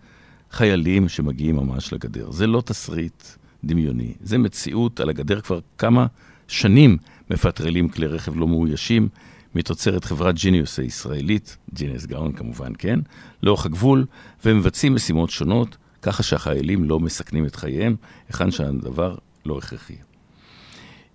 [0.52, 2.32] חיילים שמגיעים ממש לגדר.
[2.32, 3.24] זה לא תסריט
[3.64, 6.06] דמיוני, זה מציאות על הגדר כבר כמה
[6.48, 6.98] שנים
[7.30, 9.10] מפטרלים כלי רכב לא מאוישים
[9.56, 13.00] מתוצרת חברת ג'יניוס הישראלית, ג'יניוס גאון כמובן, כן,
[13.44, 14.06] לאורך הגבול,
[14.46, 17.96] ומבצעים משימות שונות, ככה שהחיילים לא מסכנים את חייהם,
[18.28, 19.16] היכן שהדבר
[19.46, 19.96] לא הכרחי.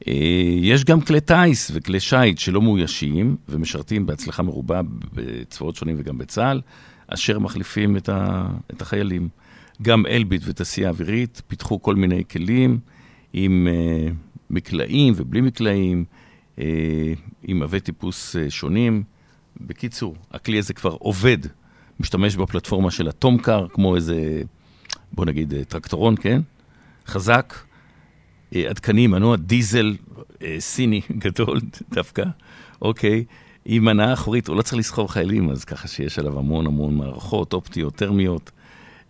[0.08, 0.12] אה,
[0.60, 4.80] יש גם כלי טיס וכלי שיט שלא מאוישים ומשרתים בהצלחה מרובה
[5.14, 6.60] בצבאות שונים וגם בצה"ל,
[7.14, 9.28] אשר מחליפים את, ה, את החיילים.
[9.82, 12.78] גם אלביט ותעשייה אווירית פיתחו כל מיני כלים
[13.32, 14.12] עם uh,
[14.50, 16.04] מקלעים ובלי מקלעים,
[16.56, 16.60] uh,
[17.42, 19.02] עם עבי טיפוס uh, שונים.
[19.60, 21.38] בקיצור, הכלי הזה כבר עובד,
[22.00, 24.42] משתמש בפלטפורמה של הטומקר, כמו איזה,
[25.12, 26.40] בוא נגיד, uh, טרקטורון, כן?
[27.06, 27.54] חזק,
[28.52, 32.24] uh, עדכני, מנוע דיזל uh, סיני גדול דווקא,
[32.82, 33.24] אוקיי.
[33.64, 37.52] עם הנאה אחורית, הוא לא צריך לסחוב חיילים, אז ככה שיש עליו המון המון מערכות
[37.52, 38.50] אופטיות, טרמיות,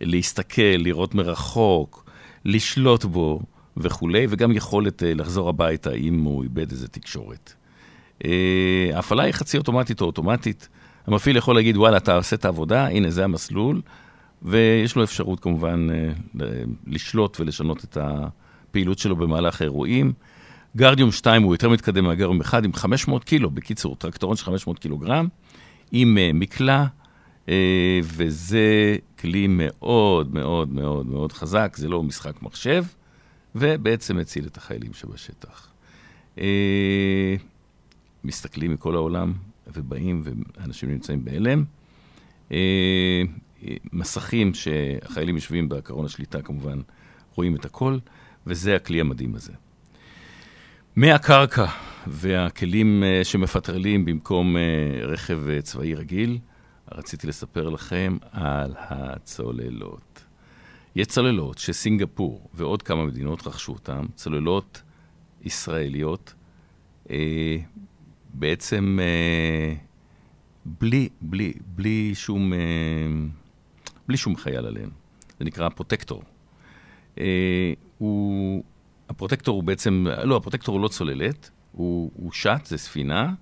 [0.01, 2.05] להסתכל, לראות מרחוק,
[2.45, 3.39] לשלוט בו
[3.77, 7.53] וכולי, וגם יכולת אה, לחזור הביתה אם הוא איבד איזה תקשורת.
[8.25, 10.69] אה, ההפעלה היא חצי אוטומטית או אוטומטית.
[11.07, 13.81] המפעיל יכול להגיד, וואלה, אתה עושה את העבודה, הנה זה המסלול,
[14.41, 16.47] ויש לו אפשרות כמובן אה,
[16.87, 20.13] לשלוט ולשנות את הפעילות שלו במהלך האירועים.
[20.75, 25.27] גרדיום 2 הוא יותר מתקדם מהגרדיום 1 עם 500 קילו, בקיצור, טרקטורון של 500 קילוגרם,
[25.91, 26.85] עם uh, מקלע,
[27.45, 27.49] uh,
[28.03, 32.83] וזה כלי מאוד מאוד מאוד מאוד חזק, זה לא משחק מחשב,
[33.55, 35.67] ובעצם מציל את החיילים שבשטח.
[36.37, 36.39] Uh,
[38.23, 39.33] מסתכלים מכל העולם,
[39.73, 40.23] ובאים,
[40.57, 41.63] ואנשים נמצאים בהלם.
[42.49, 42.53] Uh,
[43.93, 46.81] מסכים שהחיילים יושבים בקרון השליטה, כמובן,
[47.35, 47.97] רואים את הכל,
[48.47, 49.53] וזה הכלי המדהים הזה.
[50.95, 51.65] מהקרקע
[52.07, 54.61] והכלים אה, שמפטרלים במקום אה,
[55.05, 56.37] רכב אה, צבאי רגיל,
[56.91, 60.23] רציתי לספר לכם על הצוללות.
[60.95, 64.81] יש צוללות שסינגפור ועוד כמה מדינות רכשו אותן, צוללות
[65.41, 66.33] ישראליות,
[68.33, 68.99] בעצם
[70.65, 72.53] בלי, בלי, בלי שום,
[74.07, 74.89] בלי שום חייל עליהן.
[75.39, 76.23] זה נקרא פרוטקטור.
[77.97, 78.63] הוא,
[79.11, 83.33] הפרוטקטור הוא בעצם, לא, הפרוטקטור הוא לא צוללת, הוא, הוא שט, זה ספינה,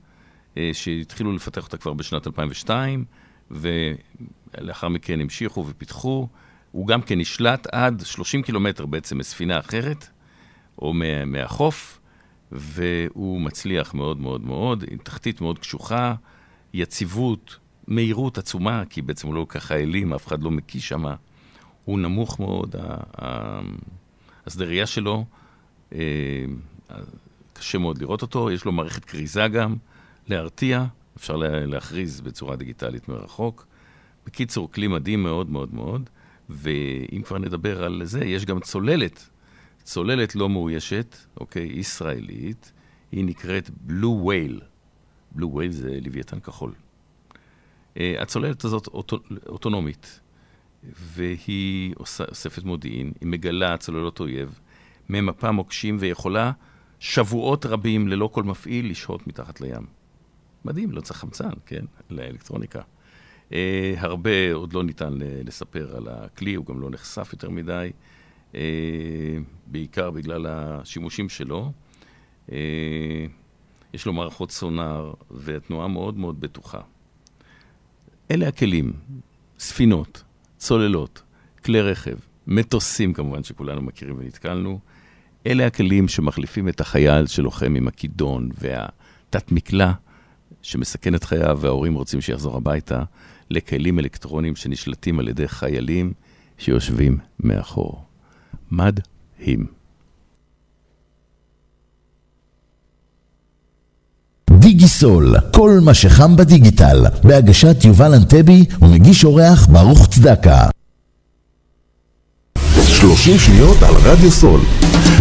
[0.57, 3.05] אה, שהתחילו לפתח אותה כבר בשנת 2002,
[3.51, 6.27] ולאחר מכן המשיכו ופיתחו.
[6.71, 10.07] הוא גם כן נשלט עד 30 קילומטר בעצם מספינה אחרת,
[10.81, 11.99] או מה, מהחוף,
[12.51, 16.15] והוא מצליח מאוד מאוד מאוד, עם תחתית מאוד קשוחה,
[16.73, 17.57] יציבות,
[17.87, 21.05] מהירות עצומה, כי בעצם הוא לא כל כך חיילים, אף אחד לא מקיא שם.
[21.85, 22.75] הוא נמוך מאוד,
[24.45, 25.25] השדה ראייה שלו,
[27.53, 29.75] קשה מאוד לראות אותו, יש לו מערכת כריזה גם,
[30.27, 30.85] להרתיע,
[31.17, 33.67] אפשר לה- להכריז בצורה דיגיטלית מרחוק.
[34.25, 36.09] בקיצור, כלי מדהים מאוד מאוד מאוד,
[36.49, 39.29] ואם כבר נדבר על זה, יש גם צוללת,
[39.83, 42.71] צוללת לא מאוישת, אוקיי, ישראלית,
[43.11, 44.61] היא נקראת בלו וייל.
[45.31, 46.71] בלו וייל זה לוויתן כחול.
[47.95, 50.19] Uh, הצוללת הזאת אוטו, אוטונומית,
[50.83, 54.59] והיא אוספת מודיעין, היא מגלה צוללות אויב,
[55.09, 56.51] ממפה מוקשים ויכולה
[56.99, 59.85] שבועות רבים ללא כל מפעיל לשהות מתחת לים.
[60.65, 62.81] מדהים, לא צריך חמצן, כן, לאלקטרוניקה.
[63.49, 63.53] Uh,
[63.97, 65.13] הרבה עוד לא ניתן
[65.45, 67.91] לספר על הכלי, הוא גם לא נחשף יותר מדי,
[68.51, 68.55] uh,
[69.67, 71.71] בעיקר בגלל השימושים שלו.
[72.47, 72.51] Uh,
[73.93, 76.81] יש לו מערכות סונאר והתנועה מאוד מאוד בטוחה.
[78.31, 78.93] אלה הכלים,
[79.59, 80.23] ספינות,
[80.57, 81.21] צוללות,
[81.63, 82.15] כלי רכב,
[82.47, 84.79] מטוסים כמובן שכולנו מכירים ונתקלנו.
[85.47, 89.91] אלה הכלים שמחליפים את החייל שלוחם עם הכידון והתת מקלע
[90.61, 93.03] שמסכן את חייו וההורים רוצים שיחזור הביתה,
[93.49, 96.13] לכלים אלקטרוניים שנשלטים על ידי חיילים
[96.57, 98.03] שיושבים מאחור.
[98.71, 99.65] מדהים.
[104.59, 110.69] דיגיסול, כל מה שחם בדיגיטל, בהגשת יובל אנטבי ומגיש אורח ברוך צדקה.
[113.01, 114.59] 30 שניות על רדיו סול.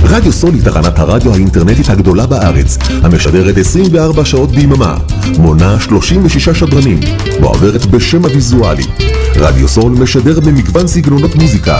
[0.02, 4.96] רדיו סול היא תחנת הרדיו האינטרנטית הגדולה בארץ, המשדרת 24 שעות ביממה,
[5.38, 7.00] מונה 36 שדרנים,
[7.40, 8.84] מועברת בשם הוויזואלי.
[9.38, 11.78] רדיו סול משדר במגוון סגנונות מוזיקה,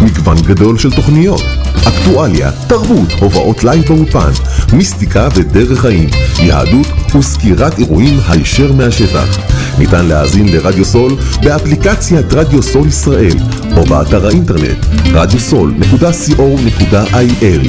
[0.00, 1.42] מגוון גדול של תוכניות,
[1.88, 4.30] אקטואליה, תרבות, הופעות לייב באולפן,
[4.72, 6.86] מיסטיקה ודרך חיים, יהדות
[7.18, 9.38] וסקירת אירועים הישר מהשטח.
[9.78, 13.36] ניתן להאזין לרדיו סול באפליקציית רדיו סול ישראל
[13.76, 17.68] או באתר האינטרנט radiosol.co.il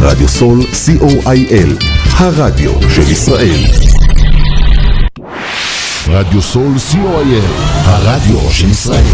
[0.00, 1.84] רדיו סול co.il
[2.16, 3.64] הרדיו של ישראל
[6.08, 7.44] רדיו סול co.il,
[7.84, 9.04] הרדיו של ישראל.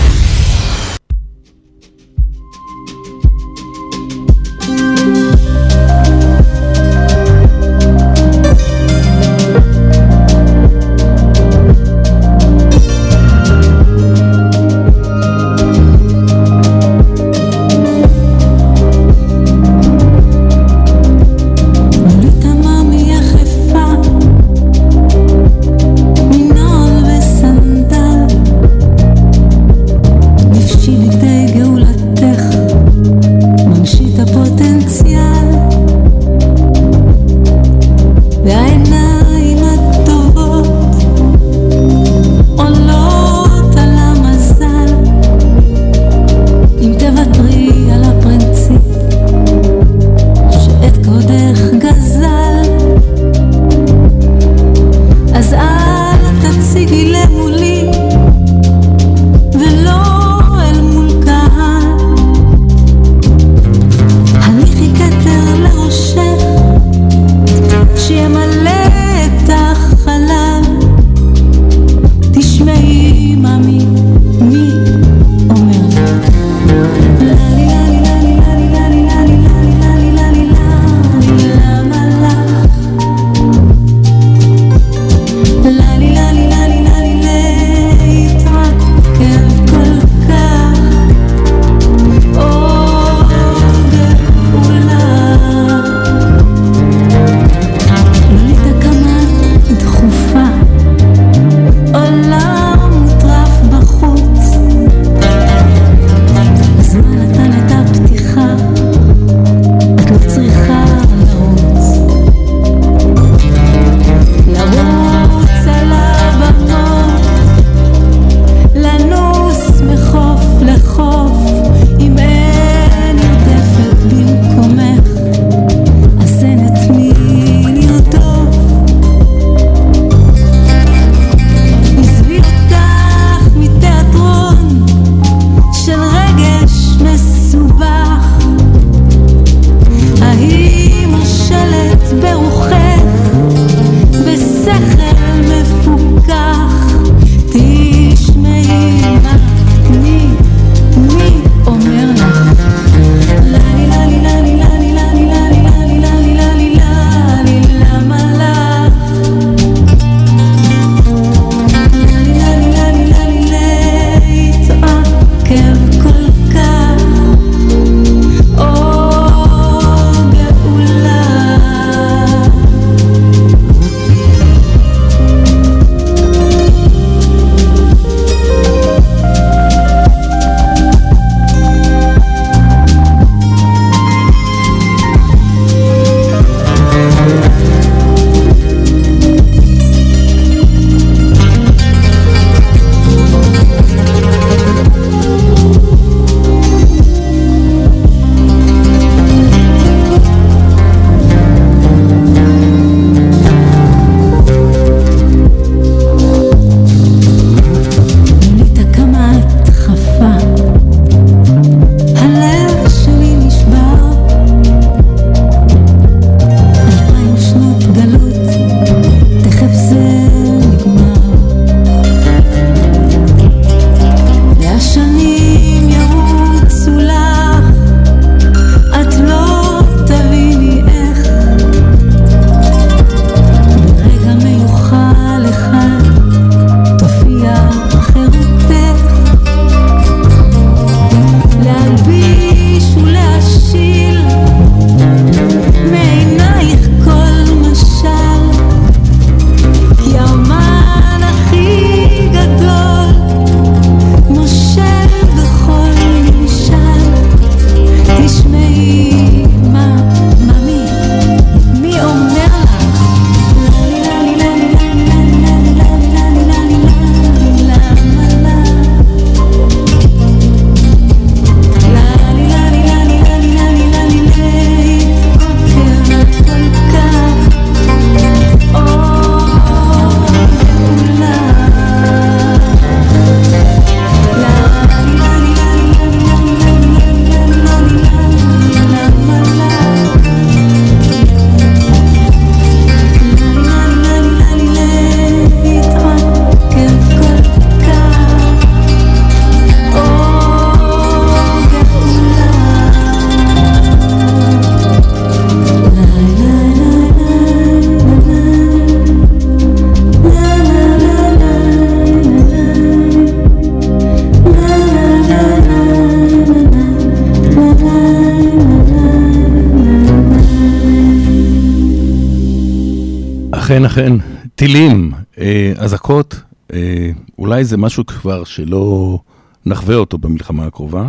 [327.64, 329.18] אולי זה משהו כבר שלא
[329.66, 331.08] נחווה אותו במלחמה הקרובה.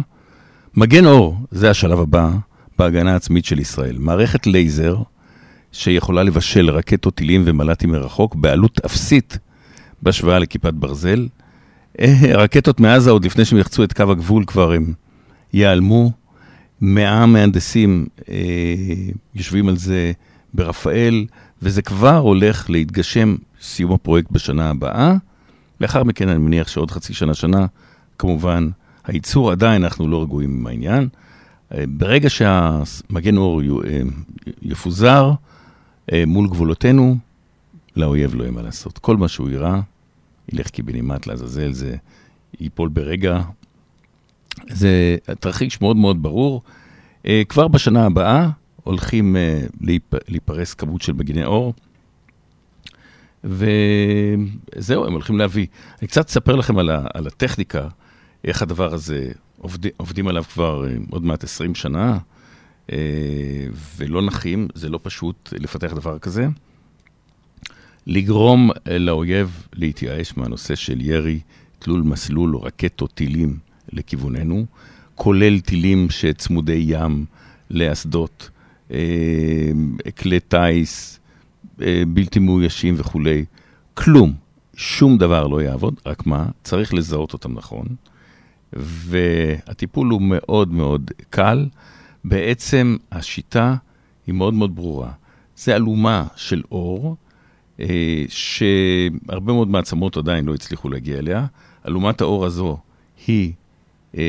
[0.76, 2.32] מגן אור, זה השלב הבא
[2.80, 3.98] בהגנה העצמית של ישראל.
[4.00, 4.98] מערכת לייזר
[5.72, 9.38] שיכולה לבשל רקטות, טילים ומל"טים מרחוק בעלות אפסית
[10.02, 11.28] בהשוואה לכיפת ברזל.
[12.00, 14.94] אה, רקטות מעזה, עוד לפני שהם יחצו את קו הגבול, כבר הם
[15.54, 16.12] ייעלמו.
[16.82, 18.36] מאה מהנדסים אה,
[19.36, 20.12] יושבים על זה
[20.54, 21.26] ברפאל,
[21.62, 25.16] וזה כבר הולך להתגשם סיום הפרויקט בשנה הבאה.
[25.82, 27.66] לאחר מכן אני מניח שעוד חצי שנה, שנה,
[28.20, 28.70] כמובן,
[29.06, 31.08] הייצור עדיין, אנחנו לא רגועים עם העניין.
[31.74, 34.02] אה, ברגע שהמגן אור אה,
[34.62, 35.32] יפוזר
[36.14, 37.18] אה, מול גבולותינו,
[37.96, 38.98] לאויב לא יהיה מה לעשות.
[38.98, 39.82] כל מה שהוא יירה,
[40.54, 41.96] ילך קיבינימט לעזאזל, זה
[42.60, 43.42] ייפול ברגע.
[44.70, 46.62] זה תרחיש מאוד מאוד ברור.
[47.50, 48.50] כבר בשנה הבאה
[48.84, 49.36] הולכים
[49.82, 51.74] להיפ- להיפרס כמות של מגיני אור,
[53.46, 55.68] וזהו, הם הולכים להביא.
[56.02, 57.88] אני קצת אספר לכם על, ה- על הטכניקה,
[58.44, 62.18] איך הדבר הזה, עובד, עובדים עליו כבר אה, עוד מעט 20 שנה,
[62.92, 62.98] אה,
[63.98, 66.48] ולא נחים, זה לא פשוט לפתח דבר כזה.
[68.08, 71.40] לגרום אה, לאויב להתייאש מהנושא של ירי,
[71.80, 73.58] תלול מסלול או רקטות, טילים
[73.92, 74.66] לכיווננו,
[75.16, 77.26] כולל טילים שצמודי ים
[77.70, 78.50] לאסדות,
[80.18, 81.20] כלי טיס
[82.08, 83.46] בלתי מאוישים וכולי.
[83.94, 84.34] כלום,
[84.76, 87.86] שום דבר לא יעבוד, רק מה, צריך לזהות אותם נכון,
[88.74, 91.68] והטיפול הוא מאוד מאוד קל.
[92.24, 93.76] בעצם השיטה
[94.28, 95.12] היא מאוד מאוד ברורה.
[95.58, 97.16] זה אלומה של אור,
[97.80, 101.46] אה, שהרבה מאוד מעצמות עדיין לא הצליחו להגיע אליה.
[101.88, 102.78] אלומת האור הזו
[103.28, 103.54] היא
[104.18, 104.24] אה,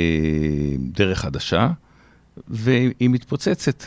[0.78, 1.70] דרך חדשה,
[2.48, 3.84] והיא מתפוצצת.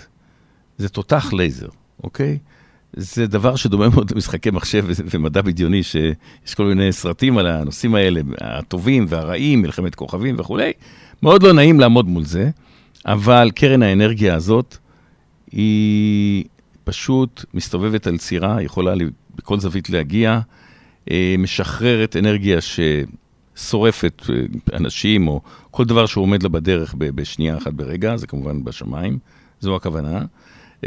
[0.77, 1.69] זה תותח לייזר,
[2.03, 2.37] אוקיי?
[2.93, 8.21] זה דבר שדומה מאוד למשחקי מחשב ומדע בדיוני, שיש כל מיני סרטים על הנושאים האלה,
[8.41, 10.71] הטובים והרעים, מלחמת כוכבים וכולי.
[11.23, 12.49] מאוד לא נעים לעמוד מול זה,
[13.05, 14.77] אבל קרן האנרגיה הזאת
[15.51, 16.45] היא
[16.83, 18.93] פשוט מסתובבת על צירה, יכולה
[19.35, 20.39] בכל זווית להגיע,
[21.11, 24.35] אה, משחררת אנרגיה ששורפת אה,
[24.77, 29.19] אנשים, או כל דבר שהוא עומד לה בדרך בשנייה אחת ברגע, זה כמובן בשמיים,
[29.59, 30.25] זו הכוונה.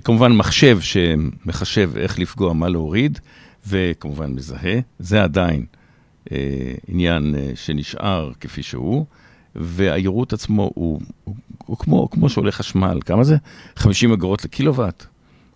[0.05, 3.18] כמובן מחשב שמחשב איך לפגוע, מה להוריד,
[3.66, 4.80] וכמובן מזהה.
[4.99, 5.64] זה עדיין
[6.32, 9.07] אה, עניין אה, שנשאר כפי שהוא,
[9.57, 11.34] והיירוט עצמו הוא, הוא,
[11.66, 13.36] הוא כמו, כמו שעולה חשמל, כמה זה?
[13.76, 15.07] 50 אגורות לקילוואט.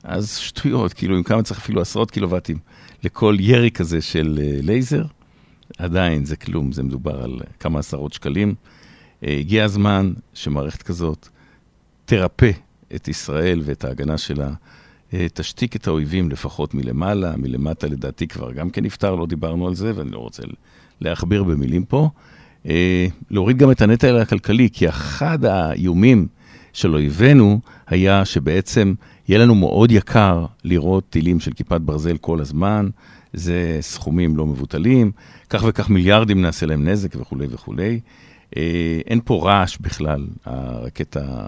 [0.02, 2.58] אז שטויות, כאילו, עם כמה צריך אפילו עשרות קילוואטים
[3.04, 5.04] לכל ירי כזה של אה, לייזר,
[5.78, 8.54] עדיין זה כלום, זה מדובר על כמה עשרות שקלים.
[9.24, 11.28] אה, הגיע הזמן שמערכת כזאת
[12.04, 12.50] תרפא
[12.94, 14.50] את ישראל ואת ההגנה שלה,
[15.14, 19.74] אה, תשתיק את האויבים לפחות מלמעלה, מלמטה לדעתי כבר גם כן נפתר, לא דיברנו על
[19.74, 20.42] זה, ואני לא רוצה
[21.00, 22.10] להכביר במילים פה.
[22.68, 26.26] אה, להוריד גם את הנטל הכלכלי, כי אחד האיומים
[26.72, 28.94] של אויבינו היה שבעצם
[29.28, 32.88] יהיה לנו מאוד יקר לראות טילים של כיפת ברזל כל הזמן,
[33.32, 35.12] זה סכומים לא מבוטלים,
[35.50, 38.00] כך וכך מיליארדים נעשה להם נזק וכולי וכולי.
[38.56, 41.46] אה, אין פה רעש בכלל, הרקטה,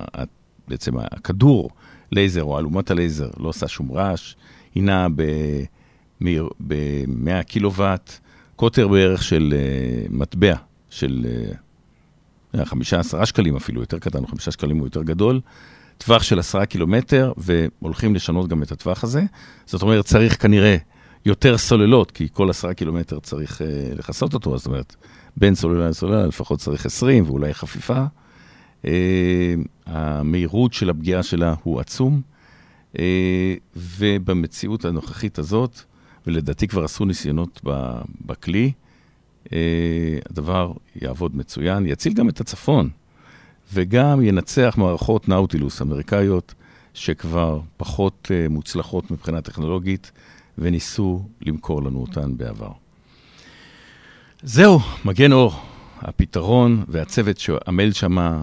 [0.69, 1.71] בעצם הכדור
[2.13, 4.35] לייזר או אלומת הלייזר לא עושה שום רעש,
[4.75, 8.19] היא נעה ב-100 קילוואט,
[8.57, 10.55] קוטר בערך של אה, מטבע,
[10.91, 11.27] של
[12.55, 15.41] אה, חמישה, עשרה שקלים אפילו, יותר קטן, חמישה שקלים הוא יותר גדול,
[15.99, 19.23] טווח של עשרה קילומטר, והולכים לשנות גם את הטווח הזה.
[19.67, 20.77] זאת אומרת, צריך כנראה
[21.27, 24.97] יותר סוללות, כי כל עשרה קילומטר צריך אה, לכסות אותו, זאת אומרת,
[25.37, 28.05] בין סוללה לסוללה לפחות צריך 20 ואולי חפיפה.
[28.85, 29.55] אה,
[29.87, 32.21] המהירות של הפגיעה שלה הוא עצום,
[32.99, 35.81] אה, ובמציאות הנוכחית הזאת,
[36.27, 37.61] ולדעתי כבר עשו ניסיונות
[38.27, 38.73] בכלי,
[39.53, 40.73] אה, הדבר
[41.03, 42.91] יעבוד מצוין, יציל גם את הצפון,
[43.73, 46.55] וגם ינצח מערכות נאוטילוס אמריקאיות,
[46.95, 50.13] שכבר פחות מוצלחות מבחינה טכנולוגית,
[50.59, 52.73] וניסו למכור לנו אותן בעבר.
[54.43, 55.53] זהו, מגן אור,
[56.03, 58.43] הפתרון והצוות שעמל שם, אה,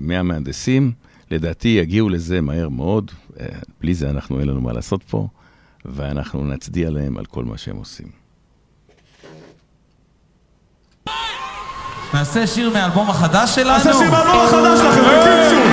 [0.00, 0.92] 100 מהנדסים,
[1.30, 3.10] לדעתי יגיעו לזה מהר מאוד.
[3.40, 3.46] אה,
[3.80, 5.28] בלי זה אנחנו, אין לנו מה לעשות פה,
[5.84, 8.26] ואנחנו נצדיע להם על כל מה שהם עושים.
[12.14, 13.70] נעשה שיר מהאלבום החדש שלנו?
[13.70, 15.66] נעשה שיר מהאלבום החדש שלכם, בקיצור.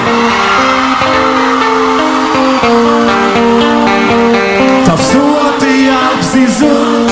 [4.86, 7.12] תפסו אותי על פזיזות,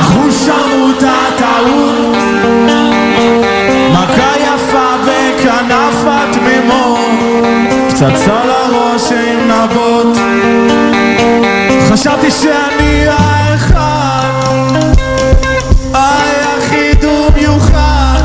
[0.00, 2.16] אחו שמעו את הטעות,
[3.92, 6.98] מכה יפה בכנף התמימות,
[7.88, 10.18] פצצה לראש עם נבות,
[11.90, 14.30] חשבתי שאני האחד.
[15.94, 18.22] היחיד ומיוחד.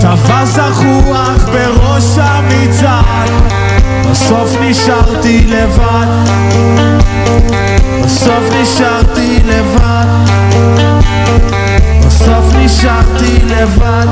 [0.00, 3.30] תפס החוח בראש המצעד.
[4.10, 6.06] בסוף נשארתי לבד
[8.04, 10.06] בסוף נשארתי לבד.
[12.06, 14.06] בסוף נשארתי לבד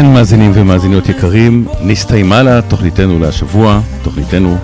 [0.00, 4.58] כן, מאזינים ומאזינות יקרים, נסתיימה לה תוכניתנו להשבוע, תוכניתנו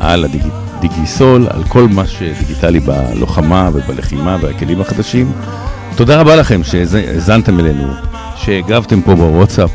[0.00, 5.32] על הדיגיסול, על כל מה שדיגיטלי בלוחמה ובלחימה והכלים החדשים.
[5.96, 7.92] תודה רבה לכם שהאזנתם אלינו,
[8.36, 9.70] שהגבתם פה בוואטסאפ,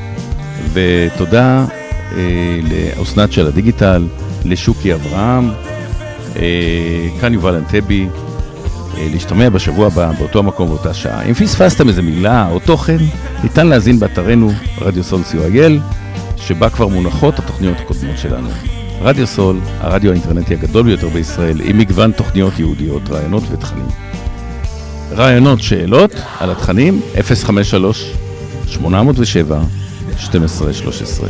[0.73, 1.65] ותודה
[2.15, 2.59] אה,
[2.99, 4.07] לאסנת של הדיגיטל,
[4.45, 5.49] לשוקי אברהם,
[6.35, 8.07] אה, כאן יובל אנטבי,
[8.97, 11.23] אה, להשתמע בשבוע הבא באותו מקום באותה שעה.
[11.23, 12.97] אם פספסתם איזה מילה או תוכן,
[13.43, 15.71] ניתן להזין באתרנו רדיו סול co.il,
[16.37, 18.49] שבה כבר מונחות התוכניות הקודמות שלנו.
[19.01, 23.87] רדיו סול, הרדיו האינטרנטי הגדול ביותר בישראל, עם מגוון תוכניות יהודיות, רעיונות ותכנים.
[25.11, 27.01] רעיונות, שאלות על התכנים,
[28.77, 29.83] 053-807-1213.
[30.17, 31.29] 12 13.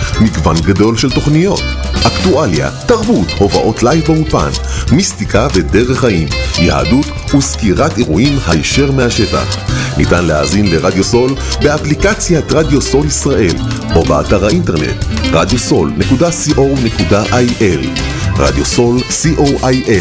[0.21, 1.61] מגוון גדול של תוכניות,
[2.07, 4.49] אקטואליה, תרבות, הופעות לייב באולפן,
[4.91, 6.27] מיסטיקה ודרך חיים,
[6.59, 7.05] יהדות
[7.37, 9.57] וסקירת אירועים הישר מהשטח.
[9.97, 13.55] ניתן להאזין לרדיו סול באפליקציית רדיו סול ישראל
[13.95, 17.87] או באתר האינטרנט radiosol.co.il
[18.37, 19.91] רדיו סול co.il